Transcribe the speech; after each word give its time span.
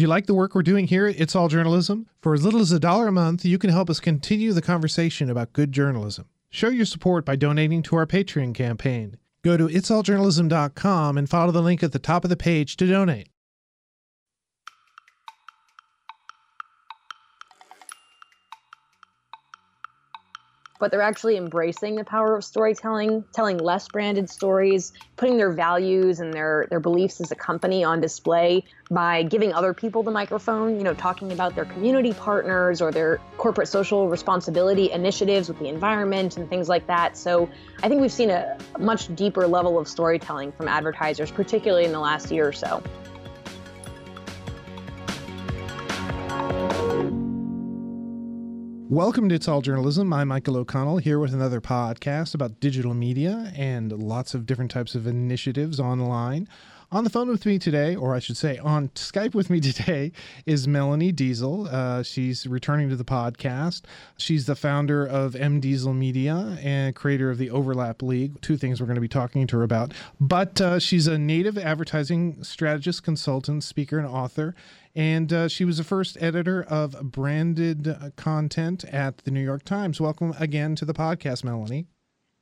Do 0.00 0.04
you 0.04 0.08
like 0.08 0.24
the 0.24 0.32
work 0.32 0.54
we're 0.54 0.62
doing 0.62 0.86
here 0.86 1.06
at 1.06 1.20
It's 1.20 1.36
All 1.36 1.48
Journalism? 1.48 2.06
For 2.22 2.32
as 2.32 2.42
little 2.42 2.62
as 2.62 2.72
a 2.72 2.80
dollar 2.80 3.08
a 3.08 3.12
month, 3.12 3.44
you 3.44 3.58
can 3.58 3.68
help 3.68 3.90
us 3.90 4.00
continue 4.00 4.54
the 4.54 4.62
conversation 4.62 5.28
about 5.28 5.52
good 5.52 5.72
journalism. 5.72 6.24
Show 6.48 6.70
your 6.70 6.86
support 6.86 7.26
by 7.26 7.36
donating 7.36 7.82
to 7.82 7.96
our 7.96 8.06
Patreon 8.06 8.54
campaign. 8.54 9.18
Go 9.44 9.58
to 9.58 9.66
itsalljournalism.com 9.66 11.18
and 11.18 11.28
follow 11.28 11.52
the 11.52 11.60
link 11.60 11.82
at 11.82 11.92
the 11.92 11.98
top 11.98 12.24
of 12.24 12.30
the 12.30 12.36
page 12.38 12.78
to 12.78 12.86
donate. 12.86 13.28
But 20.80 20.90
they're 20.90 21.02
actually 21.02 21.36
embracing 21.36 21.94
the 21.94 22.04
power 22.04 22.34
of 22.34 22.42
storytelling, 22.42 23.22
telling 23.32 23.58
less 23.58 23.86
branded 23.86 24.28
stories, 24.28 24.92
putting 25.16 25.36
their 25.36 25.52
values 25.52 26.18
and 26.18 26.32
their 26.32 26.66
their 26.70 26.80
beliefs 26.80 27.20
as 27.20 27.30
a 27.30 27.36
company 27.36 27.84
on 27.84 28.00
display 28.00 28.64
by 28.90 29.22
giving 29.22 29.52
other 29.52 29.72
people 29.72 30.02
the 30.02 30.10
microphone, 30.10 30.76
you 30.76 30.82
know, 30.82 30.94
talking 30.94 31.30
about 31.30 31.54
their 31.54 31.66
community 31.66 32.12
partners 32.14 32.80
or 32.80 32.90
their 32.90 33.20
corporate 33.36 33.68
social 33.68 34.08
responsibility 34.08 34.90
initiatives 34.90 35.48
with 35.48 35.58
the 35.58 35.68
environment 35.68 36.36
and 36.36 36.48
things 36.48 36.68
like 36.68 36.86
that. 36.88 37.16
So, 37.16 37.48
I 37.82 37.88
think 37.88 38.00
we've 38.00 38.10
seen 38.10 38.30
a 38.30 38.56
much 38.78 39.14
deeper 39.14 39.46
level 39.46 39.78
of 39.78 39.86
storytelling 39.86 40.52
from 40.52 40.66
advertisers 40.66 41.30
particularly 41.30 41.84
in 41.84 41.92
the 41.92 42.00
last 42.00 42.30
year 42.30 42.48
or 42.48 42.52
so. 42.52 42.82
Welcome 48.90 49.28
to 49.28 49.36
It's 49.36 49.46
All 49.46 49.62
Journalism. 49.62 50.12
I'm 50.12 50.26
Michael 50.26 50.56
O'Connell 50.56 50.98
here 50.98 51.20
with 51.20 51.32
another 51.32 51.60
podcast 51.60 52.34
about 52.34 52.58
digital 52.58 52.92
media 52.92 53.52
and 53.54 53.92
lots 53.92 54.34
of 54.34 54.46
different 54.46 54.72
types 54.72 54.96
of 54.96 55.06
initiatives 55.06 55.78
online. 55.78 56.48
On 56.90 57.04
the 57.04 57.10
phone 57.10 57.28
with 57.28 57.46
me 57.46 57.56
today, 57.56 57.94
or 57.94 58.16
I 58.16 58.18
should 58.18 58.36
say 58.36 58.58
on 58.58 58.88
Skype 58.88 59.32
with 59.32 59.48
me 59.48 59.60
today, 59.60 60.10
is 60.44 60.66
Melanie 60.66 61.12
Deziel. 61.12 61.72
Uh, 61.72 62.02
she's 62.02 62.48
returning 62.48 62.88
to 62.88 62.96
the 62.96 63.04
podcast. 63.04 63.82
She's 64.18 64.46
the 64.46 64.56
founder 64.56 65.06
of 65.06 65.36
M 65.36 65.60
Deziel 65.60 65.94
Media 65.94 66.58
and 66.60 66.92
creator 66.92 67.30
of 67.30 67.38
the 67.38 67.48
Overlap 67.50 68.02
League. 68.02 68.40
Two 68.40 68.56
things 68.56 68.80
we're 68.80 68.88
going 68.88 68.96
to 68.96 69.00
be 69.00 69.06
talking 69.06 69.46
to 69.46 69.58
her 69.58 69.62
about. 69.62 69.92
But 70.20 70.60
uh, 70.60 70.80
she's 70.80 71.06
a 71.06 71.16
native 71.16 71.56
advertising 71.56 72.42
strategist, 72.42 73.04
consultant, 73.04 73.62
speaker, 73.62 73.98
and 73.98 74.08
author. 74.08 74.56
And 74.94 75.32
uh, 75.32 75.48
she 75.48 75.64
was 75.64 75.78
the 75.78 75.84
first 75.84 76.16
editor 76.20 76.62
of 76.64 77.12
branded 77.12 77.88
uh, 77.88 78.10
content 78.16 78.84
at 78.84 79.18
the 79.18 79.30
New 79.30 79.42
York 79.42 79.64
Times. 79.64 80.00
Welcome 80.00 80.34
again 80.38 80.74
to 80.76 80.84
the 80.84 80.94
podcast, 80.94 81.44
Melanie. 81.44 81.86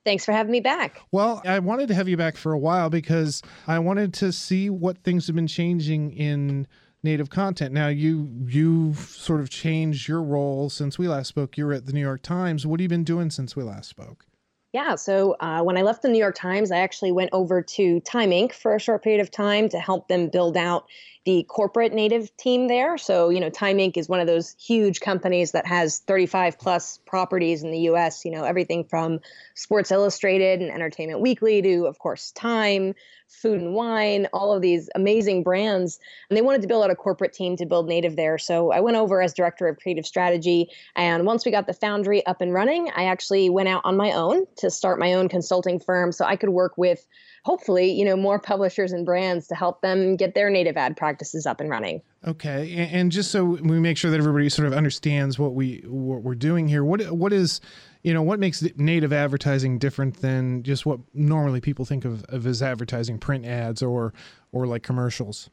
Thanks 0.05 0.25
for 0.25 0.33
having 0.33 0.53
me 0.53 0.61
back. 0.61 1.03
Well, 1.13 1.43
I 1.45 1.59
wanted 1.59 1.89
to 1.89 1.95
have 1.95 2.09
you 2.09 2.17
back 2.17 2.37
for 2.37 2.53
a 2.53 2.59
while 2.59 2.89
because 2.89 3.43
I 3.67 3.79
wanted 3.79 4.15
to 4.15 4.33
see 4.33 4.71
what 4.71 4.99
things 4.99 5.27
have 5.27 5.37
been 5.37 5.47
changing 5.47 6.13
in 6.13 6.67
native 7.03 7.31
content. 7.31 7.75
Now 7.75 7.89
you 7.89 8.29
you 8.47 8.95
sort 8.95 9.41
of 9.41 9.51
changed 9.51 10.09
your 10.09 10.23
role 10.23 10.71
since 10.71 10.99
we 10.99 11.09
last 11.09 11.29
spoke. 11.29 11.57
You're 11.57 11.73
at 11.73 11.87
the 11.87 11.93
New 11.93 12.01
York 12.01 12.23
Times. 12.23 12.67
What 12.67 12.81
have 12.81 12.85
you 12.85 12.89
been 12.89 13.05
doing 13.05 13.31
since 13.31 13.55
we 13.55 13.63
last 13.63 13.91
spoke? 13.91 14.25
Yeah, 14.73 14.97
so 14.97 15.35
uh, 15.41 15.63
when 15.63 15.79
I 15.79 15.83
left 15.83 16.03
the 16.03 16.09
New 16.09 16.19
York 16.19 16.35
Times, 16.35 16.71
I 16.71 16.79
actually 16.79 17.11
went 17.13 17.31
over 17.33 17.63
to 17.63 18.01
Time 18.01 18.31
Inc. 18.31 18.53
for 18.53 18.75
a 18.75 18.81
short 18.81 19.03
period 19.03 19.21
of 19.21 19.31
time 19.31 19.69
to 19.71 19.79
help 19.79 20.09
them 20.09 20.29
build 20.29 20.59
out 20.59 20.87
the 21.29 21.43
corporate 21.43 21.93
native 21.93 22.35
team 22.39 22.69
there. 22.69 22.97
So, 22.97 23.29
you 23.29 23.39
know, 23.39 23.51
Time 23.51 23.77
Inc. 23.77 23.99
is 23.99 24.09
one 24.09 24.19
of 24.19 24.27
those 24.27 24.57
huge 24.59 25.01
companies 25.01 25.53
that 25.53 25.67
has 25.67 25.99
35 25.99 26.59
plus 26.59 27.01
properties 27.05 27.63
in 27.63 27.71
the 27.71 27.81
US, 27.81 28.25
you 28.25 28.31
know, 28.31 28.45
everything 28.45 28.83
from 28.83 29.21
Sports 29.55 29.93
Illustrated 29.93 30.63
and 30.63 30.71
Entertainment 30.71 31.21
Weekly 31.21 31.61
to, 31.61 31.85
of 31.85 31.99
course, 31.99 32.31
Time, 32.31 32.95
Food 33.29 33.61
and 33.61 33.75
Wine, 33.75 34.27
all 34.33 34.55
of 34.55 34.63
these 34.63 34.89
amazing 34.95 35.43
brands. 35.43 36.01
And 36.31 36.37
they 36.39 36.41
wanted 36.41 36.63
to 36.63 36.69
build 36.69 36.83
out 36.83 36.91
a 36.91 36.97
corporate 36.97 37.35
team 37.35 37.57
to 37.57 37.67
build 37.67 37.89
native 37.89 38.17
there. 38.17 38.39
So 38.39 38.73
I 38.73 38.81
went 38.81 38.97
over 38.97 39.21
as 39.21 39.35
director 39.35 39.69
of 39.69 39.79
creative 39.79 40.07
strategy. 40.07 40.71
And 40.97 41.27
once 41.27 41.45
we 41.45 41.51
got 41.51 41.67
the 41.67 41.75
foundry 41.75 42.25
up 42.25 42.41
and 42.41 42.55
running, 42.55 42.91
I 42.97 43.05
actually 43.05 43.51
went 43.51 43.69
out 43.69 43.83
on 43.85 43.99
my 43.99 44.13
own 44.13 44.47
to 44.57 44.71
start 44.71 44.99
my 44.99 45.13
own 45.13 45.29
consulting 45.29 45.79
firm 45.79 46.11
so 46.11 46.25
I 46.25 46.37
could 46.37 46.49
work 46.49 46.79
with 46.79 47.07
hopefully, 47.49 47.91
you 47.91 48.05
know, 48.05 48.15
more 48.15 48.39
publishers 48.39 48.93
and 48.93 49.07
brands 49.07 49.49
to 49.49 49.55
help 49.55 49.81
them 49.81 50.17
get 50.17 50.35
their 50.35 50.51
native 50.51 50.77
ad 50.77 50.99
practices 50.99 51.47
up 51.47 51.63
and 51.63 51.71
running. 51.71 52.03
Okay, 52.27 52.87
and, 52.93 53.11
just 53.11 53.31
so 53.31 53.43
we 53.43 53.81
make 53.81 53.97
sure 53.97 54.11
that 54.11 54.19
everybody 54.19 54.51
sort 54.51 54.69
of 54.69 54.75
understands 54.75 55.39
what 55.39 55.55
we 55.55 55.83
what 55.87 56.23
we're 56.23 56.35
doing 56.35 56.69
here, 56.69 56.85
what 56.85 57.11
what 57.11 57.33
is, 57.33 57.63
you 58.03 58.13
know, 58.13 58.21
what 58.21 58.39
makes 58.39 58.63
native 58.77 59.15
advertising 59.15 59.79
different 59.79 60.21
than 60.21 60.63
just 60.63 60.85
what 60.85 61.01
normally 61.15 61.63
people 61.63 61.87
think 61.87 62.05
of, 62.05 62.23
of 62.25 62.47
as 62.47 62.61
advertising, 62.61 63.17
print 63.17 63.47
ads 63.47 63.83
or 63.83 64.13
or 64.53 64.67
like 64.67 64.83
commercials? 64.83 65.49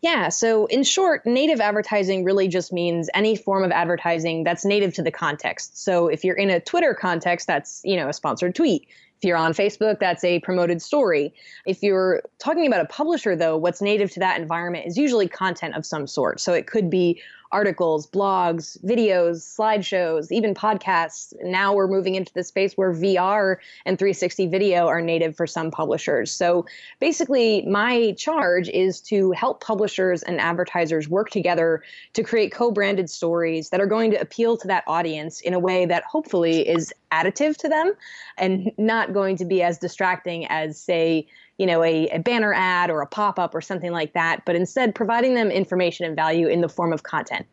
Yeah, 0.00 0.28
so 0.28 0.66
in 0.66 0.84
short, 0.84 1.26
native 1.26 1.60
advertising 1.60 2.22
really 2.22 2.46
just 2.46 2.72
means 2.72 3.10
any 3.14 3.34
form 3.34 3.64
of 3.64 3.72
advertising 3.72 4.44
that's 4.44 4.64
native 4.64 4.94
to 4.94 5.02
the 5.02 5.10
context. 5.10 5.82
So 5.82 6.06
if 6.06 6.22
you're 6.22 6.36
in 6.36 6.50
a 6.50 6.60
Twitter 6.60 6.94
context, 6.94 7.48
that's, 7.48 7.80
you 7.84 7.96
know, 7.96 8.08
a 8.08 8.12
sponsored 8.12 8.54
tweet. 8.54 8.86
If 9.22 9.28
you're 9.28 9.36
on 9.36 9.52
Facebook, 9.52 10.00
that's 10.00 10.24
a 10.24 10.40
promoted 10.40 10.82
story. 10.82 11.32
If 11.64 11.80
you're 11.80 12.24
talking 12.40 12.66
about 12.66 12.80
a 12.80 12.86
publisher, 12.86 13.36
though, 13.36 13.56
what's 13.56 13.80
native 13.80 14.10
to 14.14 14.20
that 14.20 14.40
environment 14.40 14.84
is 14.88 14.98
usually 14.98 15.28
content 15.28 15.76
of 15.76 15.86
some 15.86 16.08
sort. 16.08 16.40
So 16.40 16.52
it 16.52 16.66
could 16.66 16.90
be 16.90 17.22
articles, 17.52 18.06
blogs, 18.06 18.82
videos, 18.82 19.42
slideshows, 19.56 20.32
even 20.32 20.54
podcasts. 20.54 21.34
Now 21.42 21.74
we're 21.74 21.86
moving 21.86 22.14
into 22.14 22.32
the 22.32 22.42
space 22.42 22.74
where 22.74 22.92
VR 22.92 23.58
and 23.84 23.98
360 23.98 24.46
video 24.46 24.86
are 24.86 25.00
native 25.00 25.36
for 25.36 25.46
some 25.46 25.70
publishers. 25.70 26.32
So 26.32 26.66
basically, 26.98 27.62
my 27.66 28.12
charge 28.12 28.68
is 28.70 29.00
to 29.02 29.32
help 29.32 29.62
publishers 29.62 30.22
and 30.22 30.40
advertisers 30.40 31.08
work 31.08 31.30
together 31.30 31.82
to 32.14 32.22
create 32.22 32.52
co 32.52 32.70
branded 32.70 33.10
stories 33.10 33.70
that 33.70 33.80
are 33.80 33.86
going 33.86 34.10
to 34.12 34.20
appeal 34.20 34.56
to 34.56 34.66
that 34.68 34.84
audience 34.86 35.40
in 35.40 35.54
a 35.54 35.58
way 35.58 35.84
that 35.84 36.04
hopefully 36.04 36.66
is 36.66 36.92
additive 37.12 37.56
to 37.58 37.68
them 37.68 37.92
and 38.38 38.72
not 38.78 39.12
going 39.12 39.36
to 39.36 39.44
be 39.44 39.62
as 39.62 39.78
distracting 39.78 40.46
as, 40.46 40.80
say, 40.80 41.26
you 41.58 41.66
know, 41.66 41.82
a, 41.82 42.08
a 42.08 42.18
banner 42.18 42.52
ad 42.54 42.90
or 42.90 43.02
a 43.02 43.06
pop 43.06 43.38
up 43.38 43.54
or 43.54 43.60
something 43.60 43.92
like 43.92 44.12
that, 44.14 44.44
but 44.44 44.56
instead 44.56 44.94
providing 44.94 45.34
them 45.34 45.50
information 45.50 46.06
and 46.06 46.16
value 46.16 46.48
in 46.48 46.60
the 46.60 46.68
form 46.68 46.92
of 46.92 47.02
content. 47.02 47.46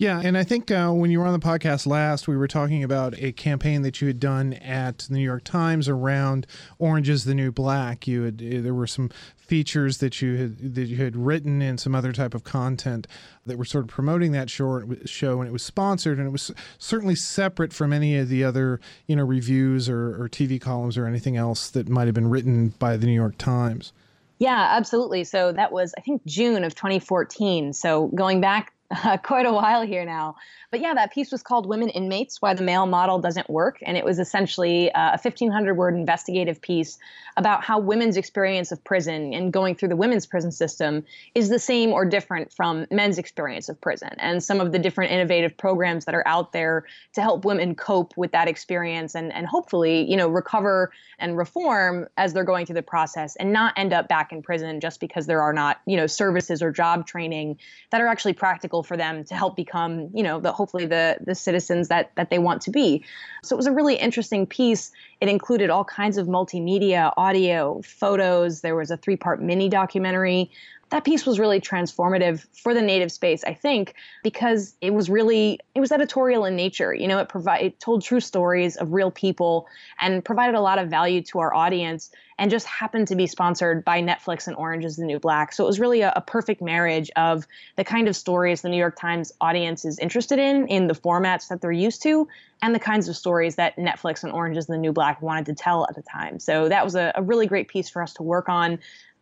Yeah, 0.00 0.18
and 0.24 0.38
I 0.38 0.44
think 0.44 0.70
uh, 0.70 0.90
when 0.92 1.10
you 1.10 1.20
were 1.20 1.26
on 1.26 1.38
the 1.38 1.46
podcast 1.46 1.86
last, 1.86 2.26
we 2.26 2.34
were 2.34 2.48
talking 2.48 2.82
about 2.82 3.12
a 3.18 3.32
campaign 3.32 3.82
that 3.82 4.00
you 4.00 4.06
had 4.06 4.18
done 4.18 4.54
at 4.54 4.96
the 5.00 5.12
New 5.12 5.22
York 5.22 5.44
Times 5.44 5.90
around 5.90 6.46
"Orange 6.78 7.10
is 7.10 7.24
the 7.24 7.34
New 7.34 7.52
Black." 7.52 8.08
You 8.08 8.22
had 8.22 8.38
there 8.38 8.72
were 8.72 8.86
some 8.86 9.10
features 9.36 9.98
that 9.98 10.22
you 10.22 10.38
had 10.38 10.74
that 10.74 10.86
you 10.86 10.96
had 10.96 11.16
written 11.16 11.60
and 11.60 11.78
some 11.78 11.94
other 11.94 12.14
type 12.14 12.32
of 12.32 12.44
content 12.44 13.06
that 13.44 13.58
were 13.58 13.66
sort 13.66 13.84
of 13.84 13.90
promoting 13.90 14.32
that 14.32 14.48
short 14.48 15.06
show, 15.06 15.38
and 15.40 15.46
it 15.46 15.52
was 15.52 15.62
sponsored, 15.62 16.16
and 16.16 16.26
it 16.26 16.30
was 16.30 16.50
certainly 16.78 17.14
separate 17.14 17.74
from 17.74 17.92
any 17.92 18.16
of 18.16 18.30
the 18.30 18.42
other 18.42 18.80
you 19.06 19.14
know 19.14 19.24
reviews 19.24 19.86
or, 19.86 20.18
or 20.18 20.30
TV 20.30 20.58
columns 20.58 20.96
or 20.96 21.04
anything 21.04 21.36
else 21.36 21.68
that 21.68 21.90
might 21.90 22.06
have 22.06 22.14
been 22.14 22.30
written 22.30 22.68
by 22.78 22.96
the 22.96 23.04
New 23.04 23.12
York 23.12 23.36
Times. 23.36 23.92
Yeah, 24.38 24.68
absolutely. 24.70 25.24
So 25.24 25.52
that 25.52 25.72
was, 25.72 25.92
I 25.98 26.00
think, 26.00 26.24
June 26.24 26.64
of 26.64 26.74
2014. 26.74 27.74
So 27.74 28.06
going 28.14 28.40
back 28.40 28.72
uh, 28.90 29.16
quite 29.22 29.46
a 29.46 29.52
while 29.52 29.82
here 29.82 30.04
now. 30.04 30.36
But 30.70 30.80
yeah, 30.80 30.94
that 30.94 31.12
piece 31.12 31.32
was 31.32 31.42
called 31.42 31.66
Women 31.66 31.88
Inmates 31.88 32.40
Why 32.40 32.54
the 32.54 32.62
Male 32.62 32.86
Model 32.86 33.18
Doesn't 33.18 33.50
Work. 33.50 33.78
And 33.82 33.96
it 33.96 34.04
was 34.04 34.18
essentially 34.18 34.92
uh, 34.92 35.16
a 35.16 35.20
1,500 35.20 35.74
word 35.74 35.94
investigative 35.94 36.60
piece 36.60 36.98
about 37.36 37.64
how 37.64 37.78
women's 37.78 38.16
experience 38.16 38.70
of 38.70 38.82
prison 38.84 39.34
and 39.34 39.52
going 39.52 39.74
through 39.74 39.88
the 39.88 39.96
women's 39.96 40.26
prison 40.26 40.52
system 40.52 41.04
is 41.34 41.48
the 41.48 41.58
same 41.58 41.90
or 41.90 42.04
different 42.04 42.52
from 42.52 42.86
men's 42.90 43.18
experience 43.18 43.68
of 43.68 43.80
prison 43.80 44.10
and 44.18 44.42
some 44.42 44.60
of 44.60 44.72
the 44.72 44.78
different 44.78 45.10
innovative 45.10 45.56
programs 45.56 46.04
that 46.04 46.14
are 46.14 46.26
out 46.26 46.52
there 46.52 46.84
to 47.12 47.20
help 47.20 47.44
women 47.44 47.74
cope 47.74 48.16
with 48.16 48.30
that 48.32 48.46
experience 48.46 49.14
and, 49.14 49.32
and 49.32 49.46
hopefully, 49.46 50.08
you 50.08 50.16
know, 50.16 50.28
recover 50.28 50.92
and 51.18 51.36
reform 51.36 52.06
as 52.16 52.32
they're 52.32 52.44
going 52.44 52.66
through 52.66 52.74
the 52.74 52.82
process 52.82 53.36
and 53.36 53.52
not 53.52 53.72
end 53.76 53.92
up 53.92 54.08
back 54.08 54.32
in 54.32 54.42
prison 54.42 54.80
just 54.80 55.00
because 55.00 55.26
there 55.26 55.42
are 55.42 55.52
not, 55.52 55.80
you 55.86 55.96
know, 55.96 56.06
services 56.06 56.62
or 56.62 56.70
job 56.70 57.06
training 57.06 57.58
that 57.90 58.00
are 58.00 58.06
actually 58.06 58.32
practical 58.32 58.79
for 58.82 58.96
them 58.96 59.24
to 59.24 59.34
help 59.34 59.56
become, 59.56 60.08
you 60.14 60.22
know, 60.22 60.40
the 60.40 60.52
hopefully 60.52 60.86
the 60.86 61.18
the 61.24 61.34
citizens 61.34 61.88
that 61.88 62.12
that 62.16 62.30
they 62.30 62.38
want 62.38 62.62
to 62.62 62.70
be. 62.70 63.04
So 63.42 63.54
it 63.54 63.58
was 63.58 63.66
a 63.66 63.72
really 63.72 63.96
interesting 63.96 64.46
piece. 64.46 64.92
It 65.20 65.28
included 65.28 65.70
all 65.70 65.84
kinds 65.84 66.18
of 66.18 66.26
multimedia, 66.26 67.12
audio, 67.16 67.80
photos. 67.82 68.60
There 68.60 68.76
was 68.76 68.90
a 68.90 68.96
three-part 68.96 69.42
mini 69.42 69.68
documentary 69.68 70.50
that 70.90 71.04
piece 71.04 71.24
was 71.24 71.38
really 71.38 71.60
transformative 71.60 72.46
for 72.52 72.74
the 72.74 72.82
native 72.82 73.10
space 73.12 73.44
i 73.44 73.54
think 73.54 73.94
because 74.22 74.76
it 74.80 74.92
was 74.92 75.08
really 75.08 75.58
it 75.74 75.80
was 75.80 75.92
editorial 75.92 76.44
in 76.44 76.56
nature. 76.56 76.92
You 76.92 77.08
know 77.08 77.18
it 77.18 77.28
provided 77.28 77.66
it 77.66 77.80
told 77.80 78.02
true 78.02 78.20
stories 78.20 78.76
of 78.76 78.92
real 78.92 79.10
people 79.10 79.66
and 80.00 80.24
provided 80.24 80.54
a 80.54 80.60
lot 80.60 80.78
of 80.78 80.88
value 80.88 81.22
to 81.22 81.38
our 81.38 81.54
audience 81.54 82.10
and 82.38 82.50
just 82.50 82.66
happened 82.66 83.08
to 83.08 83.16
be 83.16 83.26
sponsored 83.26 83.84
by 83.84 84.02
netflix 84.02 84.46
and 84.46 84.56
orange 84.56 84.84
is 84.84 84.96
the 84.96 85.04
new 85.04 85.18
black. 85.18 85.52
So 85.52 85.64
it 85.64 85.66
was 85.66 85.78
really 85.78 86.00
a, 86.00 86.12
a 86.16 86.20
perfect 86.20 86.62
marriage 86.62 87.10
of 87.16 87.46
the 87.76 87.84
kind 87.84 88.08
of 88.08 88.16
stories 88.16 88.62
the 88.62 88.68
new 88.68 88.78
york 88.78 88.98
times 88.98 89.32
audience 89.40 89.84
is 89.84 89.98
interested 89.98 90.38
in 90.38 90.66
in 90.68 90.86
the 90.86 90.94
formats 90.94 91.48
that 91.48 91.60
they're 91.60 91.72
used 91.72 92.02
to 92.02 92.28
and 92.62 92.74
the 92.74 92.80
kinds 92.80 93.08
of 93.08 93.16
stories 93.16 93.56
that 93.56 93.76
netflix 93.76 94.22
and 94.22 94.32
orange 94.32 94.56
is 94.56 94.66
the 94.66 94.76
new 94.76 94.92
black 94.92 95.22
wanted 95.22 95.46
to 95.46 95.54
tell 95.54 95.86
at 95.88 95.94
the 95.94 96.02
time. 96.02 96.38
So 96.38 96.68
that 96.68 96.84
was 96.84 96.94
a, 96.94 97.12
a 97.14 97.22
really 97.22 97.46
great 97.46 97.68
piece 97.68 97.88
for 97.88 98.02
us 98.02 98.12
to 98.14 98.22
work 98.22 98.48
on 98.48 98.78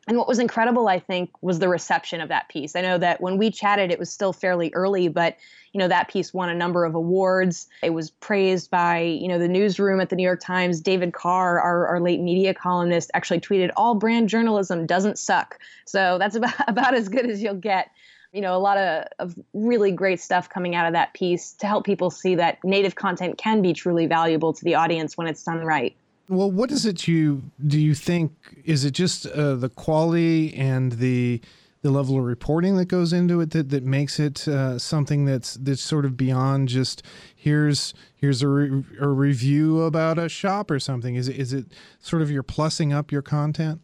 And 0.08 0.16
what 0.16 0.26
was 0.26 0.38
incredible, 0.38 0.88
I 0.88 0.99
think, 0.99 1.31
was 1.43 1.58
the 1.58 1.69
reception 1.69 2.22
of 2.22 2.31
that 2.31 2.49
piece. 2.49 2.75
I 2.75 2.81
know 2.81 2.96
that 2.96 3.20
when 3.20 3.37
we 3.37 3.50
chatted, 3.50 3.90
it 3.90 3.99
was 3.99 4.10
still 4.10 4.32
fairly 4.32 4.72
early, 4.72 5.08
but 5.08 5.37
you 5.75 5.78
know 5.78 5.87
that 5.87 6.08
piece 6.08 6.32
won 6.32 6.49
a 6.49 6.55
number 6.55 6.87
of 6.87 6.94
awards. 6.94 7.69
It 7.82 7.90
was 7.90 8.10
praised 8.10 8.70
by 8.70 9.00
you 9.00 9.28
know 9.28 9.38
the 9.38 9.49
newsroom 9.49 10.00
at 10.00 10.08
the 10.08 10.16
New 10.16 10.22
York 10.22 10.40
Times. 10.40 10.81
David 10.81 11.12
Carr, 11.12 11.60
our, 11.60 11.87
our 11.87 12.00
late 12.00 12.20
media 12.20 12.55
columnist, 12.55 13.10
actually 13.12 13.40
tweeted, 13.40 13.70
"All 13.76 13.94
brand 13.94 14.31
journalism 14.31 14.87
doesn't 14.87 15.19
suck." 15.19 15.58
So 15.84 16.16
that's 16.19 16.37
about 16.40 16.55
about 16.66 16.94
as 16.94 17.10
good 17.10 17.28
as 17.28 17.43
you'll 17.43 17.55
get. 17.55 17.90
You 18.32 18.40
know, 18.43 18.55
a 18.55 18.58
lot 18.58 18.76
of, 18.76 19.06
of 19.19 19.34
really 19.55 19.90
great 19.90 20.20
stuff 20.20 20.50
coming 20.50 20.75
out 20.75 20.87
of 20.87 20.93
that 20.93 21.14
piece 21.14 21.52
to 21.55 21.66
help 21.66 21.87
people 21.87 22.10
see 22.10 22.34
that 22.34 22.58
native 22.62 22.94
content 22.94 23.38
can 23.38 23.62
be 23.62 23.72
truly 23.72 24.06
valuable 24.06 24.52
to 24.52 24.64
the 24.64 24.75
audience 24.75 25.16
when 25.16 25.26
it's 25.26 25.43
done 25.43 25.64
right. 25.64 25.96
Well, 26.28 26.50
what 26.50 26.70
is 26.70 26.84
it 26.84 27.08
you 27.08 27.50
do 27.66 27.80
you 27.80 27.94
think 27.94 28.32
is 28.64 28.84
it 28.84 28.90
just 28.90 29.26
uh, 29.26 29.54
the 29.54 29.70
quality 29.70 30.54
and 30.54 30.92
the 30.92 31.40
the 31.80 31.90
level 31.90 32.19
of 32.19 32.25
reporting 32.25 32.76
that 32.76 32.86
goes 32.86 33.12
into 33.12 33.40
it 33.40 33.52
that, 33.52 33.70
that 33.70 33.84
makes 33.84 34.19
it 34.19 34.46
uh, 34.48 34.78
something 34.78 35.25
that's 35.25 35.54
that's 35.54 35.80
sort 35.80 36.04
of 36.04 36.16
beyond 36.16 36.69
just 36.69 37.02
here's 37.34 37.94
here's 38.14 38.42
a, 38.42 38.48
re- 38.48 38.84
a 39.00 39.08
review 39.08 39.82
about 39.82 40.19
a 40.19 40.28
shop 40.28 40.70
or 40.70 40.78
something? 40.78 41.14
Is 41.14 41.28
it 41.28 41.36
is 41.36 41.52
it 41.52 41.72
sort 42.00 42.20
of 42.20 42.31
you're 42.31 42.42
plussing 42.42 42.94
up 42.94 43.10
your 43.10 43.22
content 43.22 43.81